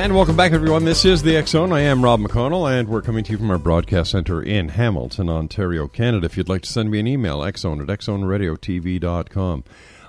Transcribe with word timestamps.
And 0.00 0.14
welcome 0.14 0.34
back, 0.34 0.52
everyone. 0.52 0.86
This 0.86 1.04
is 1.04 1.22
the 1.22 1.44
Zone. 1.44 1.72
I 1.72 1.80
am 1.80 2.02
Rob 2.02 2.20
McConnell, 2.20 2.66
and 2.72 2.88
we're 2.88 3.02
coming 3.02 3.22
to 3.24 3.32
you 3.32 3.38
from 3.38 3.50
our 3.50 3.58
broadcast 3.58 4.12
center 4.12 4.40
in 4.40 4.70
Hamilton, 4.70 5.28
Ontario, 5.28 5.88
Canada. 5.88 6.24
If 6.24 6.38
you'd 6.38 6.48
like 6.48 6.62
to 6.62 6.72
send 6.72 6.90
me 6.90 7.00
an 7.00 7.06
email, 7.06 7.40
xzone 7.40 7.82
at 7.82 7.88
xzoneradiotv.com. 7.98 9.64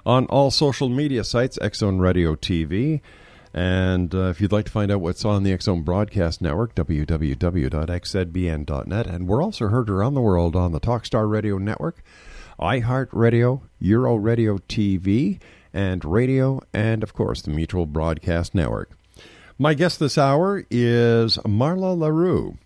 On 0.05 0.25
all 0.27 0.49
social 0.49 0.87
media 0.87 1.25
sites, 1.25 1.59
Xzone 1.61 1.99
Radio 1.99 2.35
TV. 2.35 3.01
And 3.53 4.15
uh, 4.15 4.29
if 4.29 4.39
you'd 4.39 4.53
like 4.53 4.63
to 4.67 4.71
find 4.71 4.93
out 4.93 5.01
what's 5.01 5.25
on 5.25 5.43
the 5.43 5.57
Zone 5.59 5.81
Broadcast 5.81 6.41
Network, 6.41 6.73
www.xzbn.net. 6.73 7.17
And 9.07 9.27
we're 9.27 9.43
also 9.43 9.67
heard 9.67 9.89
around 9.89 10.13
the 10.13 10.21
world 10.21 10.55
on 10.55 10.71
the 10.71 10.79
Talkstar 10.79 11.29
Radio 11.29 11.57
Network, 11.57 12.01
iHeartRadio, 12.61 13.63
Euro 13.79 14.15
Radio 14.15 14.57
TV, 14.57 15.41
and 15.73 16.05
radio, 16.05 16.61
and 16.73 17.03
of 17.03 17.13
course 17.13 17.41
the 17.41 17.51
Mutual 17.51 17.85
Broadcast 17.85 18.55
Network. 18.55 18.91
My 19.61 19.75
guest 19.75 19.99
this 19.99 20.17
hour 20.17 20.65
is 20.71 21.37
Marla 21.37 21.95
LaRue. 21.95 22.57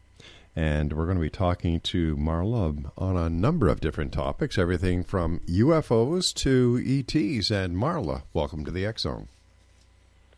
And 0.55 0.93
we're 0.93 1.03
going 1.03 1.17
to 1.17 1.21
be 1.21 1.29
talking 1.29 1.81
to 1.81 2.15
Marla 2.15 2.89
on 2.97 3.17
a 3.17 3.29
number 3.29 3.67
of 3.67 3.81
different 3.81 4.13
topics, 4.13 4.57
everything 4.57 5.03
from 5.03 5.41
UFOs 5.41 6.33
to 6.35 6.81
ETs. 6.81 7.51
And 7.51 7.75
Marla, 7.75 8.21
welcome 8.33 8.63
to 8.63 8.71
the 8.71 8.85
X 8.85 9.01
Zone. 9.01 9.27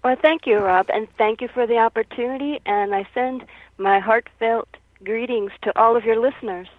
Well, 0.03 0.16
thank 0.19 0.47
you, 0.47 0.57
Rob, 0.57 0.88
and 0.91 1.07
thank 1.16 1.41
you 1.41 1.47
for 1.47 1.67
the 1.67 1.78
opportunity. 1.78 2.59
And 2.66 2.96
I 2.96 3.07
send 3.13 3.46
my 3.78 4.00
heartfelt 4.00 4.67
greetings 5.03 5.51
to 5.62 5.79
all 5.79 5.96
of 5.96 6.06
your 6.06 6.19
listeners. 6.19 6.69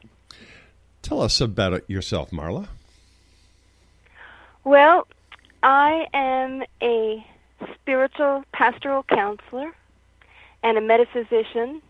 Tell 1.02 1.22
us 1.22 1.40
about 1.40 1.72
it 1.74 1.84
yourself, 1.86 2.32
Marla. 2.32 2.66
Well, 4.64 5.06
I 5.62 6.08
am 6.12 6.64
a 6.82 7.24
spiritual 7.74 8.44
pastoral 8.52 9.02
counselor 9.04 9.72
and 10.62 10.78
a 10.78 10.80
metaphysician, 10.80 11.80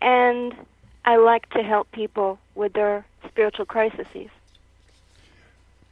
and 0.00 0.54
I 1.04 1.16
like 1.16 1.48
to 1.50 1.62
help 1.62 1.90
people 1.92 2.38
with 2.54 2.72
their 2.74 3.04
spiritual 3.28 3.66
crises. 3.66 4.06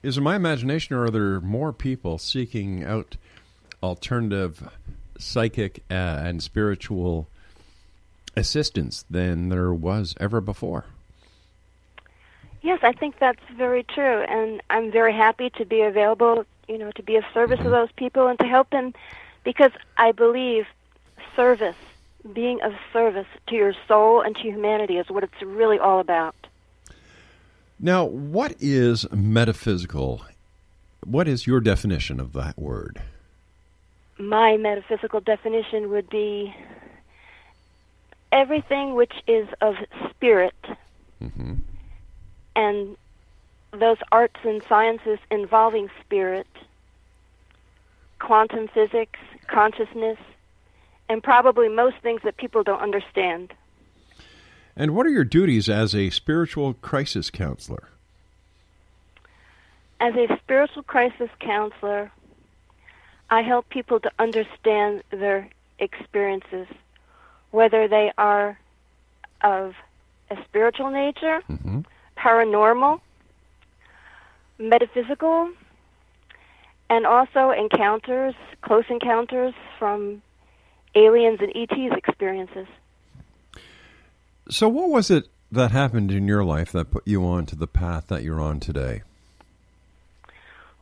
Is 0.02 0.16
it 0.16 0.20
my 0.22 0.36
imagination, 0.36 0.96
or 0.96 1.04
are 1.04 1.10
there 1.10 1.40
more 1.40 1.72
people 1.72 2.16
seeking 2.18 2.84
out 2.84 3.16
alternative 3.82 4.68
psychic 5.18 5.82
uh, 5.90 5.94
and 5.94 6.42
spiritual 6.42 7.28
assistance 8.36 9.04
than 9.10 9.48
there 9.48 9.72
was 9.74 10.14
ever 10.18 10.40
before? 10.40 10.86
Yes, 12.62 12.80
I 12.82 12.92
think 12.92 13.18
that's 13.18 13.40
very 13.56 13.82
true, 13.82 14.22
and 14.22 14.62
I'm 14.70 14.90
very 14.90 15.14
happy 15.14 15.50
to 15.56 15.64
be 15.64 15.80
available, 15.80 16.44
you 16.70 16.78
know, 16.78 16.90
to 16.92 17.02
be 17.02 17.16
of 17.16 17.24
service 17.34 17.58
to 17.58 17.68
those 17.68 17.90
people 17.96 18.28
and 18.28 18.38
to 18.38 18.46
help 18.46 18.70
them 18.70 18.94
because 19.44 19.72
I 19.96 20.12
believe 20.12 20.66
service, 21.34 21.76
being 22.32 22.60
of 22.62 22.72
service 22.92 23.26
to 23.48 23.54
your 23.54 23.74
soul 23.88 24.20
and 24.22 24.34
to 24.36 24.42
humanity 24.42 24.98
is 24.98 25.08
what 25.08 25.24
it's 25.24 25.42
really 25.42 25.78
all 25.78 26.00
about. 26.00 26.34
Now, 27.78 28.04
what 28.04 28.54
is 28.60 29.10
metaphysical? 29.10 30.22
What 31.04 31.26
is 31.26 31.46
your 31.46 31.60
definition 31.60 32.20
of 32.20 32.32
that 32.34 32.58
word? 32.58 33.00
My 34.18 34.58
metaphysical 34.58 35.20
definition 35.20 35.90
would 35.90 36.10
be 36.10 36.54
everything 38.30 38.94
which 38.94 39.14
is 39.26 39.48
of 39.60 39.74
spirit 40.10 40.54
Mm-hmm. 41.22 41.52
and 42.56 42.96
those 43.72 43.98
arts 44.10 44.36
and 44.44 44.62
sciences 44.68 45.18
involving 45.30 45.88
spirit, 46.04 46.46
quantum 48.18 48.68
physics, 48.68 49.18
consciousness, 49.46 50.18
and 51.08 51.22
probably 51.22 51.68
most 51.68 51.96
things 52.02 52.20
that 52.24 52.36
people 52.36 52.62
don't 52.62 52.80
understand. 52.80 53.52
And 54.76 54.94
what 54.94 55.06
are 55.06 55.10
your 55.10 55.24
duties 55.24 55.68
as 55.68 55.94
a 55.94 56.10
spiritual 56.10 56.74
crisis 56.74 57.30
counselor? 57.30 57.88
As 60.00 60.14
a 60.14 60.38
spiritual 60.42 60.82
crisis 60.82 61.28
counselor, 61.40 62.10
I 63.28 63.42
help 63.42 63.68
people 63.68 64.00
to 64.00 64.10
understand 64.18 65.02
their 65.10 65.48
experiences, 65.78 66.66
whether 67.50 67.86
they 67.86 68.12
are 68.16 68.58
of 69.42 69.74
a 70.30 70.36
spiritual 70.44 70.90
nature, 70.90 71.42
Mm-hmm. 71.50 71.80
paranormal, 72.16 73.00
metaphysical, 74.60 75.50
and 76.88 77.06
also 77.06 77.50
encounters, 77.50 78.34
close 78.62 78.84
encounters 78.88 79.54
from 79.78 80.22
aliens 80.94 81.40
and 81.40 81.50
ETs 81.56 81.96
experiences. 81.96 82.66
So, 84.48 84.68
what 84.68 84.90
was 84.90 85.10
it 85.10 85.28
that 85.52 85.70
happened 85.70 86.10
in 86.10 86.28
your 86.28 86.44
life 86.44 86.72
that 86.72 86.90
put 86.90 87.06
you 87.06 87.24
on 87.24 87.46
to 87.46 87.56
the 87.56 87.66
path 87.66 88.08
that 88.08 88.22
you're 88.22 88.40
on 88.40 88.60
today? 88.60 89.02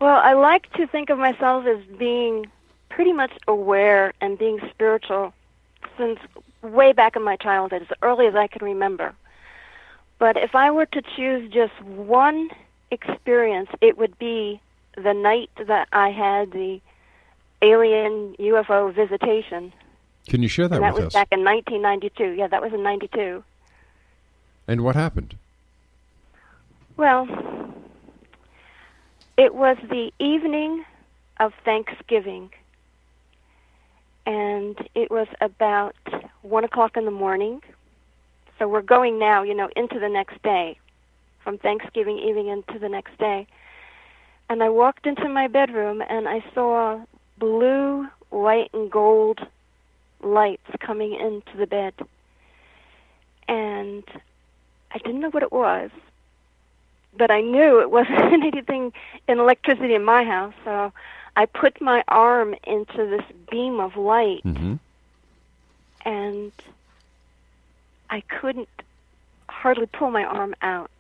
Well, 0.01 0.17
I 0.17 0.35
like 0.35 0.73
to 0.75 0.87
think 0.87 1.11
of 1.11 1.19
myself 1.19 1.67
as 1.67 1.83
being 1.99 2.47
pretty 2.89 3.13
much 3.13 3.33
aware 3.47 4.13
and 4.21 4.39
being 4.39 4.61
spiritual 4.71 5.33
since 5.97 6.19
way 6.63 6.93
back 6.93 7.17
in 7.17 7.23
my 7.23 7.37
childhood, 7.37 7.83
as 7.83 7.97
early 8.03 8.27
as 8.27 8.35
I 8.35 8.47
can 8.47 8.65
remember. 8.65 9.15
But 10.19 10.37
if 10.37 10.55
I 10.55 10.71
were 10.71 10.87
to 10.87 11.03
choose 11.17 11.51
just 11.53 11.81
one 11.83 12.51
experience, 12.90 13.69
it 13.81 13.99
would 13.99 14.19
be 14.19 14.61
the 14.96 15.12
night 15.12 15.50
that 15.67 15.88
I 15.93 16.11
had 16.11 16.52
the 16.52 16.81
alien 17.62 18.35
UFO 18.38 18.94
visitation. 18.94 19.73
Can 20.29 20.43
you 20.43 20.49
share 20.49 20.69
that 20.69 20.76
and 20.76 20.85
that 20.85 20.94
with 20.94 21.05
was 21.05 21.14
us? 21.14 21.20
back 21.20 21.29
in 21.31 21.44
1992. 21.44 22.38
Yeah, 22.38 22.46
that 22.49 22.61
was 22.61 22.73
in 22.73 22.82
92. 22.82 23.43
And 24.67 24.82
what 24.82 24.94
happened? 24.94 25.37
Well, 26.96 27.26
it 29.37 29.55
was 29.55 29.76
the 29.88 30.12
evening 30.19 30.84
of 31.38 31.52
Thanksgiving, 31.64 32.50
and 34.26 34.76
it 34.94 35.11
was 35.11 35.29
about 35.41 35.94
one 36.43 36.64
o'clock 36.64 36.96
in 36.96 37.05
the 37.05 37.11
morning. 37.12 37.62
So 38.58 38.67
we're 38.67 38.82
going 38.82 39.19
now, 39.19 39.44
you 39.44 39.55
know, 39.55 39.70
into 39.76 40.00
the 40.00 40.08
next 40.08 40.43
day, 40.43 40.76
from 41.43 41.58
Thanksgiving 41.58 42.19
evening 42.19 42.49
into 42.49 42.79
the 42.79 42.88
next 42.88 43.17
day. 43.19 43.46
And 44.50 44.62
I 44.62 44.69
walked 44.69 45.06
into 45.06 45.29
my 45.29 45.46
bedroom 45.49 46.02
and 46.08 46.29
I 46.29 46.43
saw 46.55 47.00
blue, 47.38 48.06
white, 48.31 48.70
and 48.73 48.90
gold 48.90 49.40
lights 50.23 50.70
coming 50.81 51.14
into 51.14 51.56
the 51.56 51.67
bed. 51.67 51.94
And 53.46 54.05
I 54.93 54.99
didn't 54.99 55.20
know 55.20 55.31
what 55.31 55.43
it 55.43 55.52
was, 55.52 55.90
but 57.17 57.31
I 57.31 57.41
knew 57.41 57.81
it 57.81 57.91
wasn't 57.91 58.19
anything 58.32 58.93
in 59.26 59.38
electricity 59.38 59.94
in 59.94 60.05
my 60.05 60.25
house. 60.25 60.55
So 60.64 60.93
I 61.37 61.46
put 61.46 61.81
my 61.81 62.02
arm 62.08 62.55
into 62.67 63.06
this 63.06 63.25
beam 63.50 63.81
of 63.81 63.96
light, 63.96 64.43
Mm-hmm. 64.44 64.75
and 66.05 66.52
I 68.11 68.20
couldn't 68.23 68.69
hardly 69.49 69.87
pull 69.87 70.11
my 70.11 70.25
arm 70.25 70.55
out. 70.62 70.91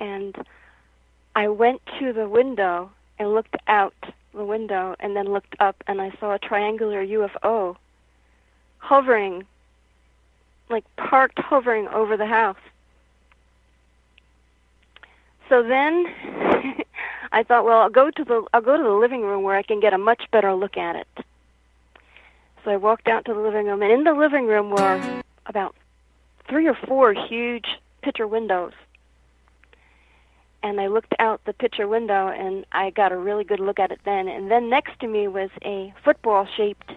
And 0.00 0.36
I 1.34 1.48
went 1.48 1.80
to 1.98 2.12
the 2.12 2.28
window 2.28 2.90
and 3.18 3.34
looked 3.34 3.56
out 3.66 3.94
the 4.34 4.44
window, 4.44 4.96
and 4.98 5.14
then 5.14 5.32
looked 5.32 5.54
up, 5.60 5.76
and 5.86 6.00
I 6.00 6.10
saw 6.18 6.34
a 6.34 6.38
triangular 6.38 7.04
UFO 7.04 7.76
hovering, 8.78 9.44
like 10.68 10.84
parked 10.96 11.38
hovering 11.38 11.88
over 11.88 12.16
the 12.16 12.26
house. 12.26 12.58
So 15.48 15.62
then 15.62 16.06
I 17.32 17.42
thought, 17.42 17.64
well, 17.64 17.80
I'll 17.80 17.90
go 17.90 18.10
to 18.10 18.24
the 18.24 18.44
I'll 18.52 18.60
go 18.60 18.76
to 18.76 18.82
the 18.82 18.90
living 18.90 19.22
room 19.22 19.42
where 19.42 19.56
I 19.56 19.62
can 19.62 19.80
get 19.80 19.92
a 19.92 19.98
much 19.98 20.22
better 20.30 20.54
look 20.54 20.76
at 20.76 20.96
it. 20.96 21.24
So 22.64 22.70
I 22.70 22.76
walked 22.76 23.08
out 23.08 23.24
to 23.26 23.34
the 23.34 23.40
living 23.40 23.66
room, 23.66 23.82
and 23.82 23.92
in 23.92 24.04
the 24.04 24.14
living 24.14 24.46
room 24.46 24.70
were 24.70 25.22
about 25.46 25.74
three 26.48 26.66
or 26.66 26.74
four 26.74 27.12
huge 27.12 27.66
picture 28.02 28.26
windows. 28.26 28.72
And 30.64 30.80
I 30.80 30.86
looked 30.86 31.14
out 31.18 31.42
the 31.44 31.52
picture 31.52 31.86
window, 31.86 32.28
and 32.28 32.64
I 32.72 32.88
got 32.88 33.12
a 33.12 33.18
really 33.18 33.44
good 33.44 33.60
look 33.60 33.78
at 33.78 33.92
it 33.92 34.00
then. 34.06 34.28
And 34.28 34.50
then 34.50 34.70
next 34.70 34.98
to 35.00 35.06
me 35.06 35.28
was 35.28 35.50
a 35.62 35.92
football-shaped 36.02 36.90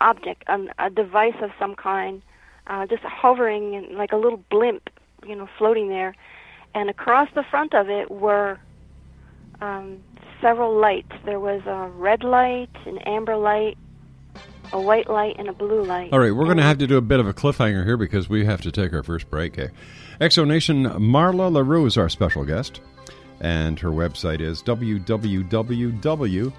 object, 0.00 0.42
um, 0.48 0.68
a 0.80 0.90
device 0.90 1.40
of 1.40 1.50
some 1.60 1.76
kind, 1.76 2.20
uh, 2.66 2.86
just 2.86 3.04
hovering 3.04 3.94
like 3.96 4.10
a 4.10 4.16
little 4.16 4.42
blimp, 4.50 4.90
you 5.24 5.36
know, 5.36 5.48
floating 5.58 5.88
there. 5.88 6.12
And 6.74 6.90
across 6.90 7.28
the 7.36 7.44
front 7.44 7.72
of 7.72 7.88
it 7.88 8.10
were 8.10 8.58
um, 9.60 9.98
several 10.40 10.76
lights. 10.76 11.12
There 11.24 11.40
was 11.40 11.62
a 11.66 11.88
red 11.88 12.24
light, 12.24 12.74
an 12.84 12.98
amber 12.98 13.36
light, 13.36 13.78
a 14.72 14.80
white 14.80 15.08
light, 15.08 15.36
and 15.38 15.48
a 15.48 15.52
blue 15.52 15.82
light. 15.82 16.12
All 16.12 16.18
right, 16.18 16.34
we're 16.34 16.44
going 16.44 16.58
to 16.58 16.62
have 16.62 16.78
to 16.78 16.86
do 16.86 16.96
a 16.96 17.02
bit 17.02 17.20
of 17.20 17.26
a 17.26 17.34
cliffhanger 17.34 17.84
here 17.84 17.96
because 17.96 18.28
we 18.28 18.44
have 18.44 18.60
to 18.62 18.70
take 18.70 18.92
our 18.92 19.02
first 19.02 19.30
break. 19.30 19.58
Exo 20.20 20.46
Nation, 20.46 20.84
Marla 20.84 21.52
LaRue 21.52 21.86
is 21.86 21.96
our 21.96 22.08
special 22.08 22.44
guest, 22.44 22.80
and 23.40 23.78
her 23.80 23.90
website 23.90 24.40
is 24.40 24.62
www. 24.62 26.52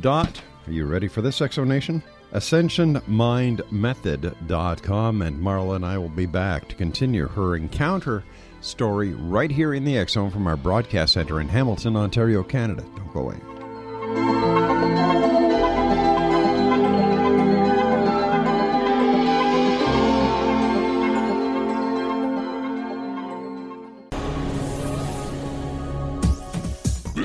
dot. 0.00 0.42
Are 0.66 0.72
you 0.72 0.86
ready 0.86 1.08
for 1.08 1.22
this, 1.22 1.40
Exonation? 1.40 2.02
AscensionMindMethod.com, 2.32 5.22
and 5.22 5.42
Marla 5.42 5.76
and 5.76 5.84
I 5.84 5.98
will 5.98 6.08
be 6.08 6.26
back 6.26 6.68
to 6.68 6.76
continue 6.76 7.28
her 7.28 7.56
encounter 7.56 8.24
story 8.60 9.12
right 9.14 9.50
here 9.50 9.74
in 9.74 9.84
the 9.84 10.04
Zone 10.06 10.30
from 10.30 10.46
our 10.46 10.56
broadcast 10.56 11.14
center 11.14 11.40
in 11.40 11.48
Hamilton, 11.48 11.96
Ontario, 11.96 12.42
Canada. 12.42 12.84
Don't 12.96 13.12
go 13.12 13.20
away. 13.20 13.36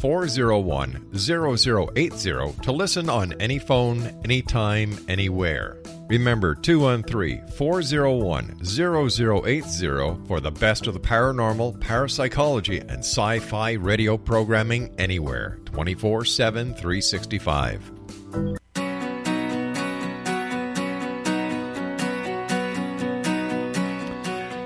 401 0.00 1.10
0080 1.14 2.62
to 2.62 2.72
listen 2.72 3.10
on 3.10 3.34
any 3.34 3.58
phone, 3.58 4.02
anytime, 4.24 4.96
anywhere. 5.08 5.76
Remember 6.08 6.54
213 6.54 7.46
401 7.48 8.64
0080 8.64 10.26
for 10.26 10.40
the 10.40 10.50
best 10.50 10.86
of 10.86 10.94
the 10.94 11.00
paranormal, 11.00 11.78
parapsychology, 11.80 12.78
and 12.78 13.00
sci 13.00 13.38
fi 13.40 13.72
radio 13.72 14.16
programming 14.16 14.94
anywhere 14.98 15.58
24 15.66 16.24
7 16.24 16.74
365. 16.74 17.92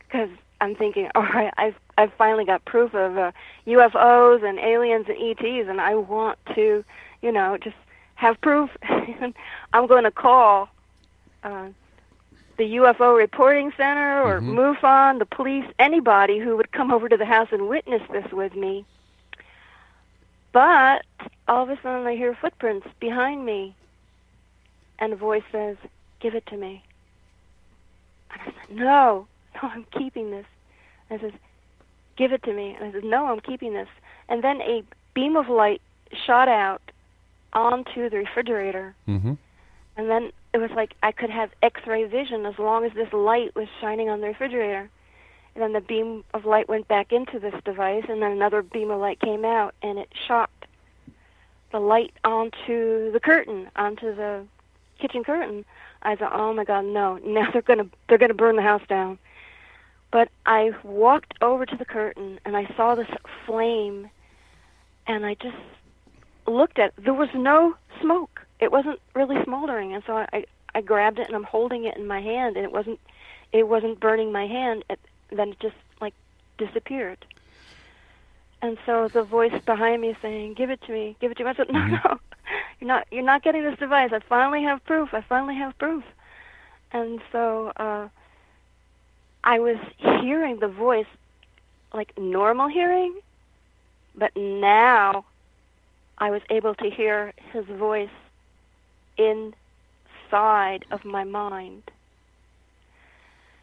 because 0.00 0.28
I'm 0.60 0.74
thinking, 0.74 1.08
all 1.14 1.22
right, 1.22 1.52
I've 1.56 1.76
I've 1.96 2.12
finally 2.14 2.44
got 2.44 2.64
proof 2.64 2.94
of 2.94 3.16
uh, 3.16 3.32
UFOs 3.66 4.44
and 4.44 4.58
aliens 4.58 5.06
and 5.08 5.16
ETs, 5.18 5.68
and 5.68 5.80
I 5.80 5.94
want 5.94 6.38
to, 6.54 6.84
you 7.22 7.32
know, 7.32 7.56
just 7.56 7.76
have 8.16 8.40
proof. 8.40 8.70
I'm 9.72 9.86
going 9.86 10.04
to 10.04 10.10
call 10.10 10.68
uh, 11.42 11.68
the 12.56 12.76
UFO 12.76 13.16
reporting 13.16 13.72
center 13.76 14.22
or 14.22 14.40
MUFON, 14.40 15.18
the 15.18 15.26
police, 15.26 15.64
anybody 15.78 16.38
who 16.38 16.56
would 16.56 16.70
come 16.72 16.92
over 16.92 17.08
to 17.08 17.16
the 17.16 17.24
house 17.24 17.48
and 17.52 17.68
witness 17.68 18.02
this 18.12 18.30
with 18.32 18.54
me. 18.54 18.84
But 20.52 21.04
all 21.48 21.64
of 21.64 21.70
a 21.70 21.76
sudden, 21.82 22.06
I 22.06 22.14
hear 22.16 22.34
footprints 22.40 22.86
behind 23.00 23.44
me, 23.44 23.74
and 24.98 25.12
a 25.12 25.16
voice 25.16 25.42
says, 25.50 25.76
"Give 26.20 26.34
it 26.34 26.46
to 26.46 26.56
me." 26.56 26.82
And 28.30 28.40
I 28.40 28.44
said, 28.44 28.76
"No, 28.76 29.26
no, 29.62 29.68
I'm 29.68 29.84
keeping 29.90 30.30
this." 30.30 30.46
And 31.10 31.18
I 31.18 31.22
says, 31.22 31.32
"Give 32.16 32.32
it 32.32 32.42
to 32.44 32.52
me." 32.52 32.76
And 32.78 32.84
I 32.84 32.92
said, 32.92 33.04
"No, 33.04 33.26
I'm 33.26 33.40
keeping 33.40 33.74
this." 33.74 33.88
And 34.28 34.42
then 34.44 34.60
a 34.62 34.84
beam 35.14 35.36
of 35.36 35.48
light 35.48 35.82
shot 36.12 36.48
out 36.48 36.80
onto 37.52 38.08
the 38.08 38.18
refrigerator, 38.18 38.94
Mm-hmm. 39.08 39.34
and 39.96 40.10
then 40.10 40.30
it 40.54 40.58
was 40.58 40.70
like 40.70 40.94
I 41.02 41.10
could 41.10 41.30
have 41.30 41.50
X-ray 41.62 42.04
vision 42.04 42.46
as 42.46 42.58
long 42.60 42.84
as 42.84 42.92
this 42.94 43.12
light 43.12 43.54
was 43.56 43.66
shining 43.80 44.08
on 44.08 44.20
the 44.20 44.28
refrigerator. 44.28 44.88
And 45.54 45.62
then 45.62 45.72
the 45.72 45.80
beam 45.80 46.24
of 46.32 46.44
light 46.44 46.68
went 46.68 46.86
back 46.86 47.12
into 47.12 47.40
this 47.40 47.54
device, 47.64 48.04
and 48.08 48.22
then 48.22 48.30
another 48.30 48.62
beam 48.62 48.90
of 48.90 49.00
light 49.00 49.20
came 49.20 49.44
out, 49.44 49.74
and 49.82 49.98
it 49.98 50.08
shot 50.26 50.50
the 51.72 51.80
light 51.80 52.12
onto 52.24 53.10
the 53.10 53.20
curtain, 53.20 53.68
onto 53.74 54.14
the 54.14 54.46
kitchen 55.00 55.24
curtain. 55.24 55.64
I 56.02 56.14
thought, 56.14 56.32
oh 56.32 56.52
my 56.54 56.64
God, 56.64 56.84
no! 56.84 57.18
Now 57.24 57.50
they're 57.52 57.62
gonna 57.62 57.86
they're 58.08 58.18
gonna 58.18 58.34
burn 58.34 58.56
the 58.56 58.62
house 58.62 58.82
down. 58.88 59.18
But 60.12 60.28
I 60.46 60.70
walked 60.84 61.34
over 61.42 61.66
to 61.66 61.76
the 61.76 61.84
curtain, 61.84 62.38
and 62.44 62.56
I 62.56 62.72
saw 62.76 62.94
this 62.94 63.08
flame, 63.44 64.08
and 65.08 65.26
I 65.26 65.34
just 65.34 65.56
looked 66.46 66.78
at. 66.78 66.92
It. 66.96 67.04
There 67.04 67.14
was 67.14 67.30
no 67.34 67.74
smoke. 68.00 68.40
It 68.64 68.72
wasn't 68.72 68.98
really 69.14 69.36
smoldering, 69.44 69.94
and 69.94 70.02
so 70.06 70.24
I 70.32 70.46
I 70.74 70.80
grabbed 70.80 71.18
it, 71.18 71.26
and 71.26 71.36
I'm 71.36 71.44
holding 71.44 71.84
it 71.84 71.96
in 71.98 72.06
my 72.06 72.20
hand, 72.20 72.56
and 72.56 72.64
it 72.64 72.72
wasn't 72.72 72.98
it 73.52 73.68
wasn't 73.68 74.00
burning 74.00 74.32
my 74.32 74.46
hand. 74.46 74.84
It, 74.88 74.98
then 75.30 75.50
it 75.50 75.60
just 75.60 75.76
like 76.00 76.14
disappeared. 76.56 77.24
And 78.62 78.78
so 78.86 79.08
the 79.12 79.22
voice 79.22 79.52
behind 79.66 80.00
me 80.00 80.16
saying, 80.22 80.54
"Give 80.54 80.70
it 80.70 80.80
to 80.86 80.92
me, 80.92 81.14
give 81.20 81.30
it 81.30 81.36
to 81.36 81.44
me." 81.44 81.50
I 81.50 81.54
said, 81.54 81.70
"No, 81.70 81.86
no, 81.86 82.18
you're 82.80 82.88
not. 82.88 83.06
You're 83.10 83.22
not 83.22 83.42
getting 83.42 83.62
this 83.62 83.78
device. 83.78 84.10
I 84.12 84.20
finally 84.26 84.62
have 84.62 84.82
proof. 84.86 85.10
I 85.12 85.20
finally 85.20 85.56
have 85.56 85.76
proof." 85.78 86.02
And 86.90 87.20
so 87.32 87.72
uh, 87.76 88.08
I 89.44 89.58
was 89.58 89.76
hearing 89.98 90.58
the 90.60 90.68
voice 90.68 91.12
like 91.92 92.16
normal 92.18 92.68
hearing, 92.68 93.14
but 94.16 94.34
now 94.36 95.26
I 96.16 96.30
was 96.30 96.40
able 96.48 96.74
to 96.76 96.88
hear 96.88 97.34
his 97.52 97.66
voice 97.66 98.08
inside 99.16 100.84
of 100.90 101.04
my 101.04 101.24
mind. 101.24 101.82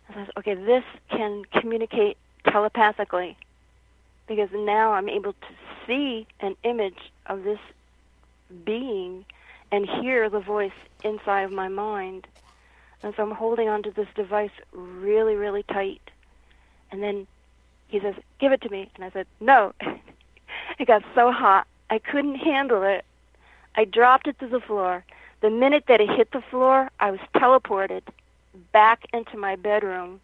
And 0.08 0.22
I 0.22 0.26
said, 0.26 0.34
okay, 0.38 0.56
this 0.56 0.84
can 1.10 1.44
communicate 1.60 2.18
telepathically 2.46 3.38
because 4.28 4.50
now 4.54 4.94
I'm 4.94 5.10
able 5.10 5.34
to 5.34 5.48
see 5.88 6.28
an 6.40 6.56
image 6.64 7.12
of 7.26 7.44
this 7.44 7.60
being 8.66 9.26
and 9.72 9.88
hear 9.88 10.30
the 10.30 10.40
voice 10.40 10.72
inside 11.04 11.42
of 11.42 11.52
my 11.52 11.68
mind. 11.68 12.28
And 13.04 13.14
so 13.16 13.24
I'm 13.24 13.32
holding 13.32 13.70
onto 13.70 13.92
this 13.92 14.08
device 14.16 14.52
really, 14.72 15.36
really 15.36 15.64
tight. 15.64 16.02
And 16.92 17.02
then 17.02 17.26
he 17.88 18.00
says, 18.00 18.16
Give 18.40 18.52
it 18.52 18.62
to 18.62 18.70
me. 18.70 18.90
And 18.96 19.04
I 19.04 19.12
said, 19.12 19.28
No. 19.40 19.74
it 20.80 20.88
got 20.88 21.04
so 21.16 21.32
hot. 21.32 21.68
I 21.90 22.00
couldn't 22.00 22.36
handle 22.36 22.84
it. 22.84 23.06
I 23.76 23.86
dropped 23.86 24.28
it 24.28 24.40
to 24.40 24.48
the 24.48 24.60
floor. 24.60 25.04
The 25.42 25.50
minute 25.50 25.86
that 25.88 26.00
it 26.00 26.10
hit 26.10 26.32
the 26.32 26.42
floor, 26.42 26.90
I 27.00 27.12
was 27.12 27.20
teleported 27.36 28.04
back 28.72 29.06
into 29.14 29.38
my 29.38 29.56
bedroom 29.56 30.22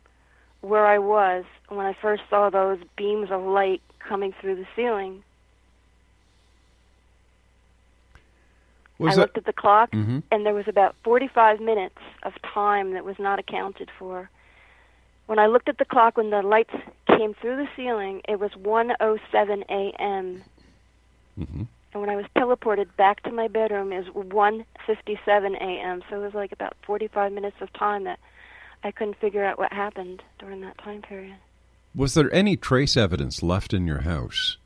where 0.61 0.85
I 0.85 0.99
was 0.99 1.45
when 1.69 1.85
I 1.85 1.93
first 1.93 2.23
saw 2.29 2.49
those 2.49 2.79
beams 2.95 3.31
of 3.31 3.43
light 3.43 3.81
coming 3.99 4.33
through 4.39 4.55
the 4.55 4.67
ceiling. 4.75 5.23
I 8.99 9.09
that 9.09 9.17
looked 9.17 9.37
at 9.37 9.45
the 9.45 9.53
clock, 9.53 9.91
Mhm. 9.91 10.23
and 10.31 10.45
there 10.45 10.55
was 10.55 10.67
about 10.67 10.95
45 11.03 11.59
minutes 11.59 11.99
of 12.23 12.33
time 12.41 12.93
that 12.93 13.05
was 13.05 13.19
not 13.19 13.37
accounted 13.37 13.91
for. 13.91 14.29
When 15.27 15.39
I 15.39 15.47
looked 15.47 15.69
at 15.69 15.77
the 15.77 15.85
clock 15.85 16.17
when 16.17 16.29
the 16.29 16.41
lights 16.41 16.73
came 17.05 17.33
through 17.35 17.57
the 17.57 17.69
ceiling, 17.75 18.21
it 18.27 18.39
was 18.39 18.55
1:07 18.55 19.63
a.m. 19.69 20.43
Mhm. 21.39 21.67
And 21.97 22.05
when 22.05 22.15
I 22.15 22.15
was 22.15 22.27
teleported 22.37 22.95
back 22.95 23.23
to 23.23 23.31
my 23.31 23.47
bedroom, 23.47 23.91
it 23.91 24.13
was 24.13 24.23
1:57 24.87 25.55
a.m. 25.59 26.03
So 26.07 26.17
it 26.17 26.25
was 26.25 26.35
like 26.35 26.51
about 26.51 26.75
45 26.85 27.31
minutes 27.31 27.57
of 27.59 27.73
time 27.73 28.03
that 28.03 28.19
I 28.83 28.91
couldn't 28.91 29.17
figure 29.17 29.43
out 29.43 29.57
what 29.57 29.73
happened 29.73 30.21
during 30.37 30.61
that 30.61 30.77
time 30.77 31.01
period. 31.01 31.37
was 31.95 32.13
there 32.13 32.31
any 32.31 32.55
trace 32.55 32.95
evidence 32.95 33.41
left 33.41 33.73
in 33.73 33.87
your 33.87 34.01
house 34.01 34.57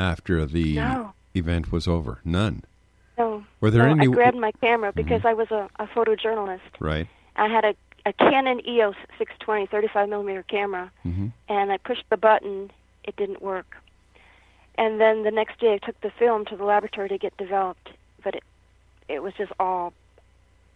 after 0.00 0.44
the 0.46 0.74
No. 0.74 1.12
event 1.32 1.70
was 1.70 1.86
over? 1.86 2.18
None. 2.24 2.64
So 3.16 3.44
Were 3.60 3.70
there 3.70 3.82
so 3.84 3.90
any- 3.90 4.06
Mm-hmm. 4.06 4.12
I 4.12 4.14
grabbed 4.16 4.36
my 4.38 4.50
camera 4.60 4.92
because 4.92 5.24
I 5.24 5.34
was 5.34 5.48
a, 5.52 5.68
a 5.78 5.86
photojournalist. 5.86 6.72
Right. 6.80 7.06
I 7.36 7.46
had 7.46 7.64
a, 7.64 7.74
a 8.04 8.12
Canon 8.14 8.66
EOS 8.68 8.96
620 9.18 9.66
35 9.66 10.08
millimeter 10.08 10.42
camera, 10.42 10.90
Mm-hmm. 11.06 11.28
and 11.48 11.70
I 11.70 11.76
pushed 11.76 12.06
the 12.10 12.16
button. 12.16 12.72
It 13.04 13.14
didn't 13.14 13.40
work. 13.40 13.76
And 14.80 14.98
then 14.98 15.22
the 15.24 15.30
next 15.30 15.60
day, 15.60 15.74
I 15.74 15.78
took 15.86 16.00
the 16.00 16.10
film 16.18 16.46
to 16.46 16.56
the 16.56 16.64
laboratory 16.64 17.10
to 17.10 17.18
get 17.18 17.36
developed, 17.36 17.90
but 18.24 18.34
it 18.34 18.42
it 19.08 19.22
was 19.22 19.34
just 19.36 19.52
all 19.60 19.92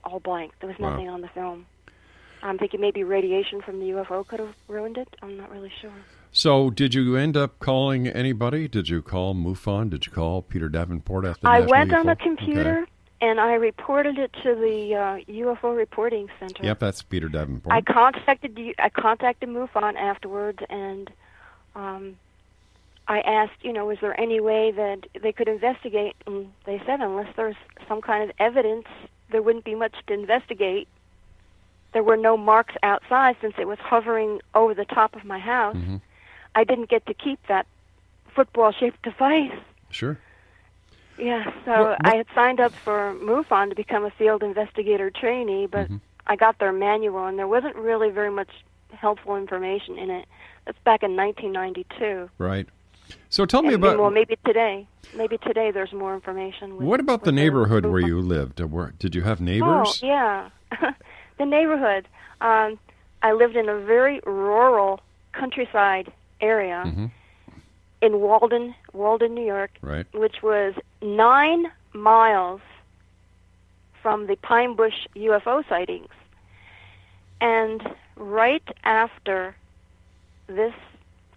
all 0.04 0.20
blank. 0.20 0.52
There 0.60 0.68
was 0.68 0.78
Wow. 0.78 0.90
nothing 0.90 1.08
on 1.08 1.22
the 1.22 1.28
film. 1.28 1.66
I'm 2.42 2.58
thinking 2.58 2.80
maybe 2.82 3.02
radiation 3.02 3.62
from 3.62 3.80
the 3.80 3.86
UFO 3.92 4.26
could 4.26 4.40
have 4.40 4.54
ruined 4.68 4.98
it. 4.98 5.08
I'm 5.22 5.38
not 5.38 5.50
really 5.50 5.72
sure. 5.80 5.90
So, 6.30 6.68
did 6.68 6.92
you 6.94 7.16
end 7.16 7.36
up 7.38 7.58
calling 7.60 8.06
anybody? 8.06 8.68
Did 8.68 8.90
you 8.90 9.00
call 9.00 9.34
MUFON? 9.34 9.88
Did 9.88 10.04
you 10.04 10.12
call 10.12 10.42
Peter 10.42 10.68
Davenport 10.68 11.24
the 11.24 11.48
I 11.48 11.60
National 11.60 11.70
went 11.70 11.92
on 11.94 12.04
UFO? 12.04 12.08
the 12.10 12.16
computer 12.16 12.78
Okay. 12.82 12.90
and 13.22 13.40
I 13.40 13.54
reported 13.54 14.18
it 14.18 14.32
to 14.42 14.54
the 14.54 14.94
uh, 14.94 15.32
UFO 15.32 15.74
reporting 15.74 16.28
center. 16.38 16.62
Yep, 16.64 16.78
that's 16.80 17.00
Peter 17.02 17.30
Davenport. 17.30 17.74
I 17.74 17.80
contacted 17.80 18.58
you. 18.58 18.74
I 18.78 18.90
contacted 18.90 19.48
MUFON 19.48 19.94
afterwards, 19.96 20.58
and 20.68 21.10
um, 21.74 22.16
I 23.06 23.20
asked, 23.20 23.62
you 23.62 23.72
know, 23.72 23.84
was 23.86 23.98
there 24.00 24.18
any 24.18 24.40
way 24.40 24.70
that 24.70 25.06
they 25.20 25.32
could 25.32 25.48
investigate? 25.48 26.16
And 26.26 26.52
they 26.64 26.80
said, 26.86 27.00
unless 27.00 27.34
there's 27.36 27.56
some 27.86 28.00
kind 28.00 28.28
of 28.28 28.34
evidence, 28.38 28.86
there 29.30 29.42
wouldn't 29.42 29.64
be 29.64 29.74
much 29.74 29.94
to 30.06 30.14
investigate. 30.14 30.88
There 31.92 32.02
were 32.02 32.16
no 32.16 32.36
marks 32.36 32.74
outside 32.82 33.36
since 33.40 33.54
it 33.58 33.68
was 33.68 33.78
hovering 33.78 34.40
over 34.54 34.74
the 34.74 34.84
top 34.86 35.14
of 35.16 35.24
my 35.24 35.38
house. 35.38 35.76
Mhm. 35.76 36.00
I 36.54 36.64
didn't 36.64 36.88
get 36.88 37.04
to 37.06 37.14
keep 37.14 37.38
that 37.46 37.66
football-shaped 38.34 39.02
device. 39.02 39.52
Sure. 39.90 40.18
Yeah, 41.18 41.44
so 41.64 41.70
What- 41.70 41.80
what- 42.02 42.06
I 42.06 42.16
had 42.16 42.26
signed 42.34 42.58
up 42.58 42.72
for 42.72 43.14
MUFON 43.20 43.68
to 43.68 43.74
become 43.76 44.04
a 44.04 44.10
field 44.10 44.42
investigator 44.42 45.10
trainee, 45.10 45.66
but 45.66 45.84
Mm-hmm. 45.86 45.96
I 46.26 46.36
got 46.36 46.58
their 46.58 46.72
manual 46.72 47.26
and 47.26 47.38
there 47.38 47.46
wasn't 47.46 47.76
really 47.76 48.10
very 48.10 48.30
much 48.30 48.48
helpful 48.92 49.36
information 49.36 49.98
in 49.98 50.10
it. 50.10 50.26
That's 50.64 50.78
back 50.80 51.02
in 51.02 51.14
1992. 51.16 52.30
Right. 52.38 52.66
So, 53.28 53.46
tell 53.46 53.62
me 53.62 53.68
And- 53.74 53.76
about 53.82 53.98
well, 53.98 54.10
maybe 54.10 54.36
today. 54.44 54.86
Maybe 55.16 55.38
today 55.38 55.70
there's 55.70 55.92
more 55.92 56.14
information. 56.14 56.76
With, 56.76 56.86
what 56.86 57.00
about 57.00 57.24
the 57.24 57.32
neighborhood 57.32 57.86
where 57.86 58.00
you 58.00 58.20
lived? 58.20 58.60
Uh, 58.60 58.66
did 58.98 59.14
you 59.14 59.22
have 59.22 59.40
neighbors? 59.40 60.00
Oh, 60.02 60.06
yeah. 60.06 60.48
the 61.38 61.44
neighborhood. 61.46 62.08
Um, 62.40 62.78
I 63.22 63.32
lived 63.32 63.56
in 63.56 63.68
a 63.68 63.78
very 63.78 64.20
rural 64.26 65.00
countryside 65.32 66.12
area 66.40 66.82
Mhm. 66.86 67.10
in 68.02 68.20
Walden, 68.20 68.74
Walden, 68.92 69.34
New 69.34 69.44
York, 69.46 69.70
Right. 69.82 70.06
which 70.12 70.42
was 70.42 70.74
nine 71.00 71.70
miles 71.92 72.60
from 74.02 74.26
the 74.26 74.36
Pine 74.36 74.74
Bush 74.74 75.06
UFO 75.16 75.62
sightings. 75.68 76.10
And 77.40 77.82
right 78.16 78.62
after 78.84 79.54
this 80.46 80.74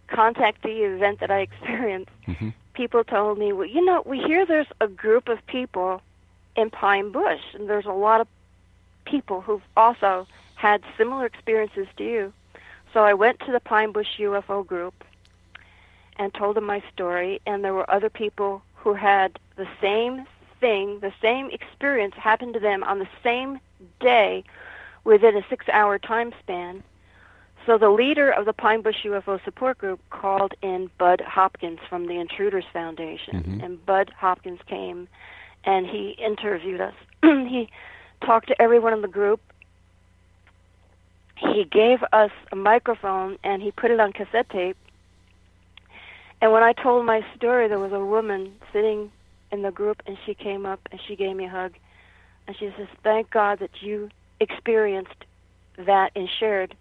contactee 0.09 0.81
event 0.95 1.19
that 1.19 1.31
I 1.31 1.39
experienced, 1.49 2.11
Mhm. 2.27 2.53
people 2.73 3.03
told 3.03 3.37
me, 3.37 3.51
well, 3.53 3.67
you 3.67 3.83
know, 3.83 4.03
we 4.05 4.19
hear 4.19 4.45
there's 4.45 4.67
a 4.81 4.87
group 4.87 5.27
of 5.29 5.45
people 5.47 6.01
in 6.55 6.69
Pine 6.69 7.11
Bush, 7.11 7.41
and 7.53 7.69
there's 7.69 7.85
a 7.85 7.91
lot 7.91 8.21
of 8.21 8.27
people 9.05 9.41
who've 9.41 9.67
also 9.75 10.27
had 10.55 10.81
similar 10.97 11.25
experiences 11.25 11.87
to 11.97 12.03
you. 12.03 12.33
So 12.93 13.03
I 13.03 13.13
went 13.13 13.39
to 13.41 13.51
the 13.51 13.59
Pine 13.59 13.91
Bush 13.91 14.17
UFO 14.19 14.65
group 14.65 15.03
and 16.17 16.33
told 16.33 16.55
them 16.55 16.65
my 16.65 16.81
story, 16.93 17.41
and 17.45 17.63
there 17.63 17.73
were 17.73 17.89
other 17.89 18.09
people 18.09 18.59
who 18.59 18.67
who 18.87 18.93
had 18.93 19.37
the 19.57 19.67
same 19.81 20.25
thing, 20.61 21.01
the 21.01 21.11
same 21.21 21.49
experience 21.49 22.15
happened 22.15 22.53
to 22.53 22.59
them 22.59 22.85
on 22.85 22.99
the 22.99 23.07
same 23.21 23.59
day 23.99 24.45
within 25.03 25.35
a 25.35 25.45
six 25.49 25.67
hour 25.67 25.99
time 25.99 26.31
span. 26.39 26.81
So 27.67 27.77
the 27.77 27.89
leader 27.89 28.31
of 28.31 28.45
the 28.45 28.53
Pine 28.53 28.81
Bush 28.81 29.03
UFO 29.03 29.43
support 29.43 29.77
group 29.77 29.99
called 30.09 30.53
in 30.61 30.89
Bud 30.97 31.21
Hopkins 31.21 31.79
from 31.89 32.07
the 32.07 32.17
Intruders 32.17 32.63
Foundation. 32.71 33.43
Mhm. 33.43 33.63
And 33.63 33.85
Bud 33.85 34.09
Hopkins 34.17 34.61
came 34.67 35.09
and 35.65 35.85
he 35.85 36.11
interviewed 36.11 36.79
us. 36.79 36.93
he 37.21 37.69
talked 38.21 38.47
to 38.47 38.61
everyone 38.61 38.93
in 38.93 39.01
the 39.01 39.09
group. 39.09 39.41
He 41.35 41.65
gave 41.65 42.03
us 42.13 42.31
a 42.53 42.55
microphone 42.55 43.37
and 43.43 43.61
he 43.61 43.71
put 43.71 43.91
it 43.91 43.99
on 43.99 44.13
cassette 44.13 44.49
tape. 44.49 44.77
And 46.41 46.53
when 46.53 46.63
I 46.63 46.71
told 46.71 47.05
my 47.05 47.25
story, 47.35 47.67
there 47.67 47.79
was 47.79 47.91
a 47.91 47.99
woman 47.99 48.53
sitting 48.71 49.11
in 49.51 49.61
the 49.61 49.71
group 49.71 50.01
and 50.05 50.17
she 50.25 50.33
came 50.33 50.65
up 50.65 50.79
and 50.89 51.01
she 51.05 51.17
gave 51.17 51.35
me 51.35 51.45
a 51.45 51.49
hug. 51.49 51.73
And 52.47 52.55
she 52.55 52.71
says, 52.77 52.87
Thank 53.03 53.29
God 53.29 53.59
that 53.59 53.81
you 53.81 54.09
experienced 54.39 55.25
that 55.77 56.11
and 56.15 56.29
shared 56.29 56.73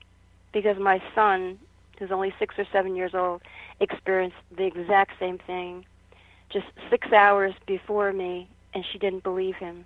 because 0.56 0.78
my 0.78 1.02
son, 1.14 1.58
who's 1.98 2.10
only 2.10 2.32
six 2.38 2.54
or 2.58 2.64
seven 2.72 2.96
years 2.96 3.14
old, 3.14 3.42
experienced 3.78 4.38
the 4.56 4.64
exact 4.64 5.12
same 5.20 5.36
thing 5.36 5.84
just 6.48 6.64
six 6.88 7.12
hours 7.12 7.52
before 7.66 8.10
me, 8.10 8.48
and 8.72 8.82
she 8.90 8.96
didn't 8.96 9.22
believe 9.22 9.56
him. 9.56 9.84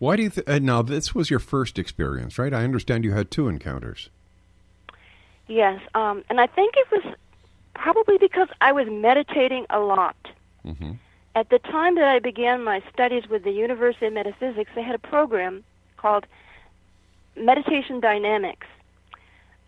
Why 0.00 0.16
do 0.16 0.24
you 0.24 0.30
th- 0.30 0.48
uh, 0.48 0.58
now? 0.58 0.82
This 0.82 1.14
was 1.14 1.30
your 1.30 1.38
first 1.38 1.78
experience, 1.78 2.36
right? 2.36 2.52
I 2.52 2.64
understand 2.64 3.04
you 3.04 3.12
had 3.12 3.30
two 3.30 3.46
encounters. 3.46 4.10
Yes, 5.46 5.80
um, 5.94 6.24
and 6.28 6.40
I 6.40 6.48
think 6.48 6.74
it 6.76 6.90
was 6.90 7.14
probably 7.74 8.18
because 8.18 8.48
I 8.60 8.72
was 8.72 8.88
meditating 8.90 9.66
a 9.70 9.78
lot. 9.78 10.16
Mm-hmm. 10.66 10.92
At 11.36 11.50
the 11.50 11.60
time 11.60 11.94
that 11.94 12.08
I 12.08 12.18
began 12.18 12.64
my 12.64 12.82
studies 12.92 13.28
with 13.28 13.44
the 13.44 13.52
University 13.52 14.06
of 14.06 14.14
Metaphysics, 14.14 14.72
they 14.74 14.82
had 14.82 14.96
a 14.96 15.06
program 15.14 15.62
called 15.96 16.26
Meditation 17.40 18.00
Dynamics. 18.00 18.66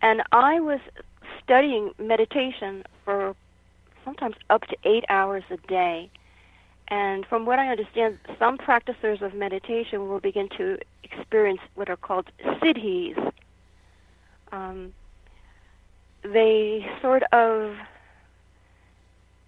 And 0.01 0.23
I 0.31 0.59
was 0.59 0.79
studying 1.43 1.91
meditation 1.99 2.83
for 3.05 3.35
sometimes 4.03 4.35
up 4.49 4.63
to 4.63 4.77
eight 4.83 5.05
hours 5.09 5.43
a 5.49 5.57
day. 5.67 6.09
And 6.87 7.25
from 7.25 7.45
what 7.45 7.59
I 7.59 7.67
understand, 7.67 8.17
some 8.37 8.57
practitioners 8.57 9.21
of 9.21 9.33
meditation 9.33 10.09
will 10.09 10.19
begin 10.19 10.49
to 10.57 10.77
experience 11.03 11.61
what 11.75 11.89
are 11.89 11.95
called 11.95 12.29
siddhis. 12.43 13.31
Um, 14.51 14.93
they 16.23 16.85
sort 17.01 17.23
of 17.31 17.75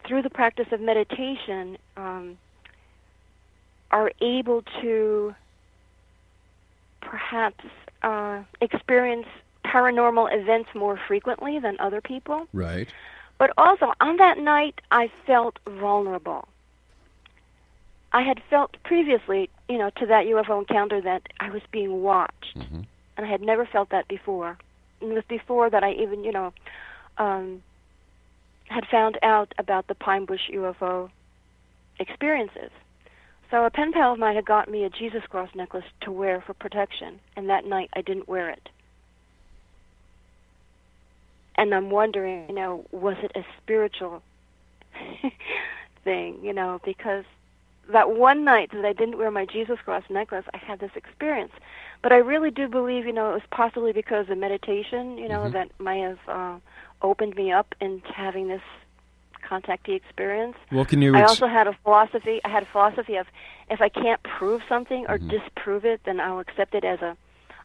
through 0.07 0.21
the 0.21 0.29
practice 0.29 0.67
of 0.71 0.81
meditation, 0.81 1.77
um, 1.97 2.37
are 3.91 4.11
able 4.21 4.63
to 4.81 5.33
perhaps 7.01 7.63
uh, 8.03 8.43
experience 8.61 9.27
paranormal 9.65 10.27
events 10.31 10.69
more 10.75 10.99
frequently 11.07 11.59
than 11.59 11.77
other 11.79 12.01
people. 12.01 12.47
Right. 12.53 12.87
But 13.37 13.51
also, 13.57 13.93
on 13.99 14.17
that 14.17 14.37
night, 14.37 14.79
I 14.91 15.11
felt 15.25 15.57
vulnerable. 15.67 16.47
I 18.11 18.21
had 18.21 18.41
felt 18.49 18.77
previously, 18.83 19.49
you 19.67 19.77
know, 19.77 19.89
to 19.97 20.05
that 20.05 20.25
UFO 20.25 20.59
encounter 20.59 21.01
that 21.01 21.23
I 21.39 21.49
was 21.49 21.61
being 21.71 22.03
watched. 22.03 22.55
Mm-hmm. 22.55 22.81
And 23.17 23.25
I 23.25 23.29
had 23.29 23.41
never 23.41 23.65
felt 23.65 23.89
that 23.89 24.07
before. 24.07 24.57
And 25.01 25.11
it 25.11 25.15
was 25.15 25.23
before 25.27 25.69
that 25.69 25.83
I 25.83 25.93
even, 25.93 26.23
you 26.23 26.31
know, 26.31 26.53
um, 27.17 27.63
had 28.65 28.85
found 28.87 29.17
out 29.23 29.53
about 29.57 29.87
the 29.87 29.95
Pine 29.95 30.25
Bush 30.25 30.49
UFO 30.51 31.09
experiences. 31.99 32.69
So 33.53 33.65
a 33.65 33.69
pen 33.69 33.91
pal 33.93 34.13
of 34.13 34.17
mine 34.17 34.33
had 34.33 34.45
got 34.47 34.67
me 34.67 34.83
a 34.83 34.89
Jesus 34.89 35.21
cross 35.29 35.47
necklace 35.53 35.85
to 36.01 36.11
wear 36.11 36.41
for 36.41 36.55
protection, 36.55 37.19
and 37.35 37.51
that 37.51 37.65
night 37.65 37.91
I 37.93 38.01
didn't 38.01 38.27
wear 38.27 38.49
it. 38.49 38.69
And 41.53 41.75
I'm 41.75 41.91
wondering, 41.91 42.49
you 42.49 42.55
know, 42.55 42.83
was 42.91 43.15
it 43.21 43.31
a 43.35 43.45
spiritual 43.61 44.23
thing, 46.03 46.39
you 46.41 46.51
know, 46.51 46.81
because 46.83 47.25
that 47.91 48.09
one 48.09 48.43
night 48.43 48.71
that 48.73 48.85
I 48.85 48.93
didn't 48.93 49.19
wear 49.19 49.29
my 49.29 49.45
Jesus 49.45 49.77
cross 49.85 50.03
necklace, 50.09 50.45
I 50.55 50.57
had 50.57 50.79
this 50.79 50.95
experience. 50.95 51.51
But 52.01 52.11
I 52.11 52.17
really 52.17 52.49
do 52.49 52.67
believe, 52.67 53.05
you 53.05 53.13
know, 53.13 53.29
it 53.29 53.33
was 53.33 53.43
possibly 53.51 53.91
because 53.91 54.31
of 54.31 54.37
meditation, 54.39 55.19
you 55.19 55.27
know, 55.27 55.47
Mhm. 55.47 55.53
that 55.53 55.79
might 55.79 55.97
have 55.97 56.19
uh, 56.27 56.59
opened 57.03 57.35
me 57.35 57.51
up 57.51 57.75
into 57.79 58.11
having 58.13 58.47
this 58.47 58.63
contactee 59.49 59.95
experience. 59.95 60.55
Well, 60.71 60.85
can 60.85 61.01
you? 61.01 61.15
I 61.15 61.23
also 61.23 61.47
had 61.47 61.67
a 61.67 61.73
philosophy. 61.83 62.39
I 62.43 62.49
had 62.49 62.63
a 62.63 62.67
philosophy 62.67 63.15
of 63.15 63.27
if 63.69 63.81
I 63.81 63.89
can't 63.89 64.21
prove 64.23 64.61
something 64.67 65.05
or 65.07 65.17
Mhm. 65.17 65.29
disprove 65.29 65.85
it, 65.85 66.01
then 66.05 66.19
I'll 66.19 66.39
accept 66.39 66.75
it 66.75 66.83
as 66.83 67.01
a 67.01 67.17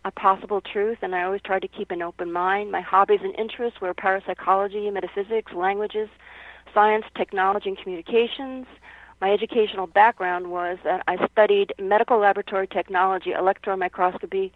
a 0.05 0.13
possible 0.13 0.61
truth. 0.61 0.99
And 1.03 1.15
I 1.15 1.25
always 1.25 1.43
tried 1.43 1.63
to 1.63 1.69
keep 1.69 1.91
an 1.91 2.03
open 2.03 2.33
mind. 2.33 2.71
My 2.71 2.81
hobbies 2.81 3.21
and 3.23 3.35
interests 3.37 3.81
were 3.81 3.93
parapsychology, 3.95 4.89
metaphysics, 4.91 5.53
languages, 5.53 6.09
science, 6.73 7.05
technology, 7.17 7.71
and 7.71 7.79
communications. 7.79 8.67
My 9.21 9.33
educational 9.33 9.89
background 9.89 10.51
was 10.51 10.79
that 10.85 11.03
I 11.09 11.27
studied 11.27 11.75
medical 11.81 12.19
laboratory 12.19 12.69
technology, 12.69 13.33
electron 13.33 13.81
microscopy, 13.81 14.53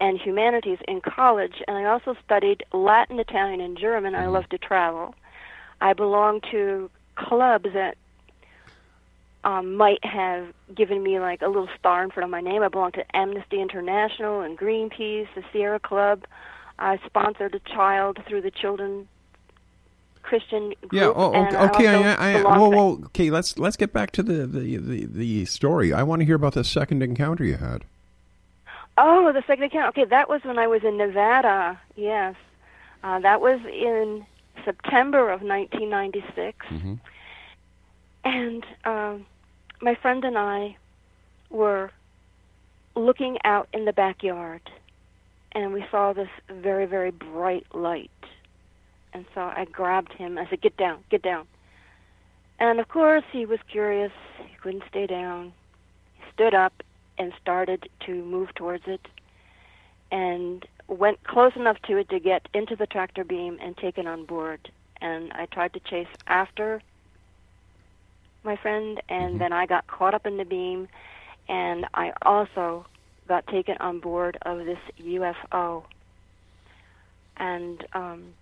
and 0.00 0.18
humanities 0.18 0.78
in 0.86 1.00
college, 1.00 1.62
and 1.66 1.76
I 1.76 1.84
also 1.86 2.14
studied 2.24 2.64
Latin, 2.72 3.18
Italian, 3.18 3.60
and 3.60 3.76
German. 3.76 4.14
I 4.14 4.26
love 4.28 4.48
to 4.50 4.58
travel. 4.58 5.14
I 5.80 5.92
belong 5.92 6.40
to 6.50 6.90
clubs 7.16 7.68
that 7.74 7.96
um, 9.44 9.76
might 9.76 10.04
have 10.04 10.48
given 10.74 11.02
me 11.02 11.20
like 11.20 11.42
a 11.42 11.46
little 11.46 11.68
star 11.78 12.02
in 12.02 12.10
front 12.10 12.24
of 12.24 12.30
my 12.30 12.40
name. 12.40 12.62
I 12.62 12.68
belong 12.68 12.92
to 12.92 13.16
Amnesty 13.16 13.60
International 13.60 14.40
and 14.40 14.58
Greenpeace, 14.58 15.28
the 15.34 15.44
Sierra 15.52 15.78
Club. 15.78 16.24
I 16.78 16.98
sponsored 17.06 17.54
a 17.54 17.60
child 17.60 18.18
through 18.26 18.42
the 18.42 18.50
Children 18.50 19.08
Christian 20.22 20.74
group. 20.80 20.92
yeah. 20.92 21.12
Oh, 21.14 21.32
and 21.32 21.56
okay. 21.56 21.86
I 21.88 21.96
okay 21.96 22.14
I, 22.14 22.38
I, 22.40 22.42
whoa, 22.58 22.68
whoa. 22.68 23.00
Okay. 23.06 23.30
Let's 23.30 23.58
let's 23.58 23.76
get 23.76 23.92
back 23.92 24.10
to 24.12 24.22
the 24.22 24.46
the, 24.46 24.76
the, 24.76 25.06
the 25.06 25.44
story. 25.46 25.92
I 25.92 26.02
want 26.02 26.20
to 26.20 26.26
hear 26.26 26.36
about 26.36 26.52
the 26.52 26.64
second 26.64 27.02
encounter 27.02 27.44
you 27.44 27.56
had. 27.56 27.84
Oh, 28.98 29.32
the 29.32 29.42
second 29.46 29.64
encounter. 29.64 29.88
Okay, 29.88 30.04
that 30.04 30.28
was 30.28 30.42
when 30.44 30.58
I 30.58 30.66
was 30.66 30.82
in 30.84 30.98
Nevada. 30.98 31.80
Yes, 31.96 32.34
uh, 33.02 33.20
that 33.20 33.40
was 33.40 33.60
in 33.64 34.26
September 34.68 35.30
of 35.30 35.40
1996, 35.40 36.66
Mm-hmm. 36.70 36.94
and 38.24 38.66
um, 38.84 39.26
my 39.80 39.94
friend 39.94 40.22
and 40.24 40.36
I 40.36 40.76
were 41.48 41.90
looking 42.94 43.38
out 43.44 43.66
in 43.72 43.86
the 43.86 43.94
backyard, 43.94 44.60
and 45.52 45.72
we 45.72 45.82
saw 45.90 46.12
this 46.12 46.28
very, 46.50 46.84
very 46.84 47.10
bright 47.10 47.66
light. 47.72 48.10
And 49.14 49.24
so 49.34 49.40
I 49.40 49.64
grabbed 49.64 50.12
him. 50.12 50.36
I 50.36 50.46
said, 50.50 50.60
"Get 50.60 50.76
down, 50.76 50.98
get 51.08 51.22
down." 51.22 51.46
And 52.58 52.78
of 52.78 52.88
course, 52.88 53.24
he 53.32 53.46
was 53.46 53.60
curious. 53.70 54.12
He 54.38 54.54
couldn't 54.60 54.82
stay 54.90 55.06
down. 55.06 55.54
He 56.16 56.24
stood 56.34 56.52
up 56.52 56.74
and 57.16 57.32
started 57.40 57.88
to 58.04 58.12
move 58.24 58.54
towards 58.54 58.84
it 58.86 59.08
and 60.10 60.66
went 60.88 61.22
close 61.24 61.52
enough 61.54 61.80
to 61.82 61.98
it 61.98 62.08
to 62.08 62.18
get 62.18 62.48
into 62.54 62.74
the 62.74 62.86
tractor 62.86 63.22
beam 63.22 63.58
and 63.60 63.76
take 63.76 63.98
it 63.98 64.06
on 64.06 64.24
board. 64.24 64.70
And 65.00 65.32
I 65.32 65.46
tried 65.46 65.74
to 65.74 65.80
chase 65.80 66.08
after 66.26 66.82
my 68.42 68.56
friend, 68.56 69.00
and 69.08 69.40
then 69.40 69.52
I 69.52 69.66
got 69.66 69.86
caught 69.86 70.14
up 70.14 70.26
in 70.26 70.38
the 70.38 70.44
beam, 70.44 70.88
and 71.48 71.86
I 71.94 72.12
also 72.22 72.86
got 73.28 73.46
taken 73.46 73.76
on 73.78 74.00
board 74.00 74.38
of 74.42 74.64
this 74.64 74.78
UFO. 75.00 75.84
And 77.36 77.86
um, 77.92 78.34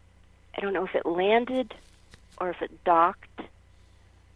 I 0.56 0.60
don't 0.60 0.72
know 0.72 0.84
if 0.84 0.94
it 0.94 1.04
landed 1.04 1.74
or 2.38 2.50
if 2.50 2.62
it 2.62 2.84
docked, 2.84 3.42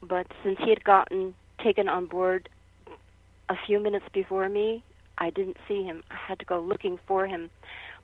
but 0.02 0.26
since 0.42 0.58
he 0.58 0.70
had 0.70 0.82
gotten 0.82 1.34
taken 1.62 1.88
on 1.88 2.06
board 2.06 2.48
a 3.48 3.56
few 3.66 3.78
minutes 3.78 4.06
before 4.12 4.48
me, 4.48 4.82
I 5.18 5.30
didn't 5.30 5.58
see 5.68 5.82
him. 5.82 6.02
I 6.10 6.16
had 6.16 6.38
to 6.38 6.44
go 6.44 6.60
looking 6.60 6.98
for 7.06 7.26
him. 7.26 7.50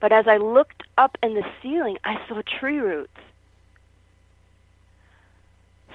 But 0.01 0.13
as 0.13 0.27
I 0.29 0.37
looked 0.37 0.83
up 0.99 1.17
in 1.23 1.35
the 1.35 1.45
ceiling, 1.63 1.99
I 2.05 2.17
saw 2.29 2.43
tree 2.61 2.79
roots. 2.79 3.11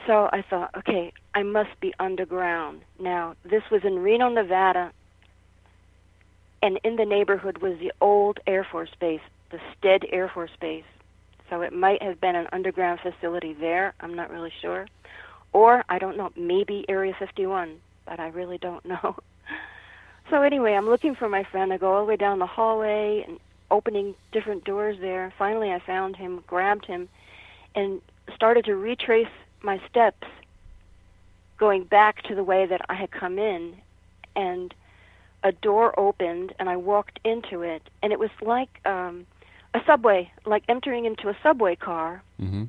So 0.08 0.30
I 0.32 0.44
thought, 0.50 0.72
okay, 0.78 1.14
I 1.36 1.44
must 1.44 1.80
be 1.80 1.94
underground. 2.00 2.82
Now, 3.00 3.36
this 3.44 3.62
was 3.72 3.82
in 3.84 4.00
Reno, 4.00 4.30
Nevada, 4.30 4.92
and 6.64 6.80
in 6.84 6.96
the 6.96 7.06
neighborhood 7.06 7.60
was 7.60 7.78
the 7.80 7.92
old 8.02 8.40
Air 8.48 8.66
Force 8.70 8.90
Base, 9.00 9.22
the 9.52 9.60
Stead 9.78 10.02
Air 10.12 10.30
Force 10.34 10.52
Base. 10.60 10.84
So 11.50 11.62
it 11.62 11.74
might 11.74 12.02
have 12.02 12.20
been 12.22 12.36
an 12.36 12.48
underground 12.52 13.00
facility 13.02 13.54
there. 13.54 13.94
I'm 14.00 14.16
not 14.16 14.32
really 14.32 14.52
sure. 14.62 14.88
Or, 15.54 15.84
I 15.90 16.00
don't 16.00 16.18
know, 16.18 16.32
maybe 16.36 16.86
Area 16.88 17.14
51, 17.18 17.78
but 18.06 18.20
I 18.20 18.28
really 18.30 18.58
don't 18.58 18.86
know. 18.94 19.16
So 20.30 20.42
anyway, 20.42 20.74
I'm 20.74 20.88
looking 20.88 21.14
for 21.16 21.28
my 21.28 21.44
friend. 21.44 21.74
I 21.74 21.78
go 21.78 21.94
all 21.94 22.06
the 22.06 22.10
way 22.10 22.16
down 22.16 22.40
the 22.40 22.46
hallway 22.46 23.26
and 23.28 23.38
opening 23.72 24.16
different 24.32 24.64
doors 24.64 24.98
there. 25.00 25.34
Finally, 25.38 25.72
I 25.72 25.80
found 25.80 26.16
him, 26.16 26.44
grabbed 26.46 26.86
him, 26.86 27.10
and 27.74 28.02
started 28.36 28.66
to 28.66 28.76
retrace 28.76 29.28
my 29.62 29.82
steps 29.90 30.28
going 31.58 31.84
back 31.84 32.24
to 32.24 32.36
the 32.36 32.44
way 32.44 32.66
that 32.66 32.82
I 32.90 32.96
had 32.96 33.12
come 33.12 33.40
in, 33.40 33.76
and 34.36 34.74
a 35.44 35.52
door 35.52 35.98
opened, 36.00 36.54
and 36.60 36.70
I 36.70 36.76
walked 36.76 37.20
into 37.24 37.62
it, 37.62 37.84
and 38.04 38.12
it 38.12 38.20
was 38.20 38.30
like 38.42 38.70
um, 38.86 39.26
a 39.74 39.80
subway, 39.86 40.32
like 40.46 40.64
entering 40.68 41.06
into 41.06 41.30
a 41.30 41.38
subway 41.42 41.76
car. 41.76 42.24
Mm-hmm. 42.40 42.66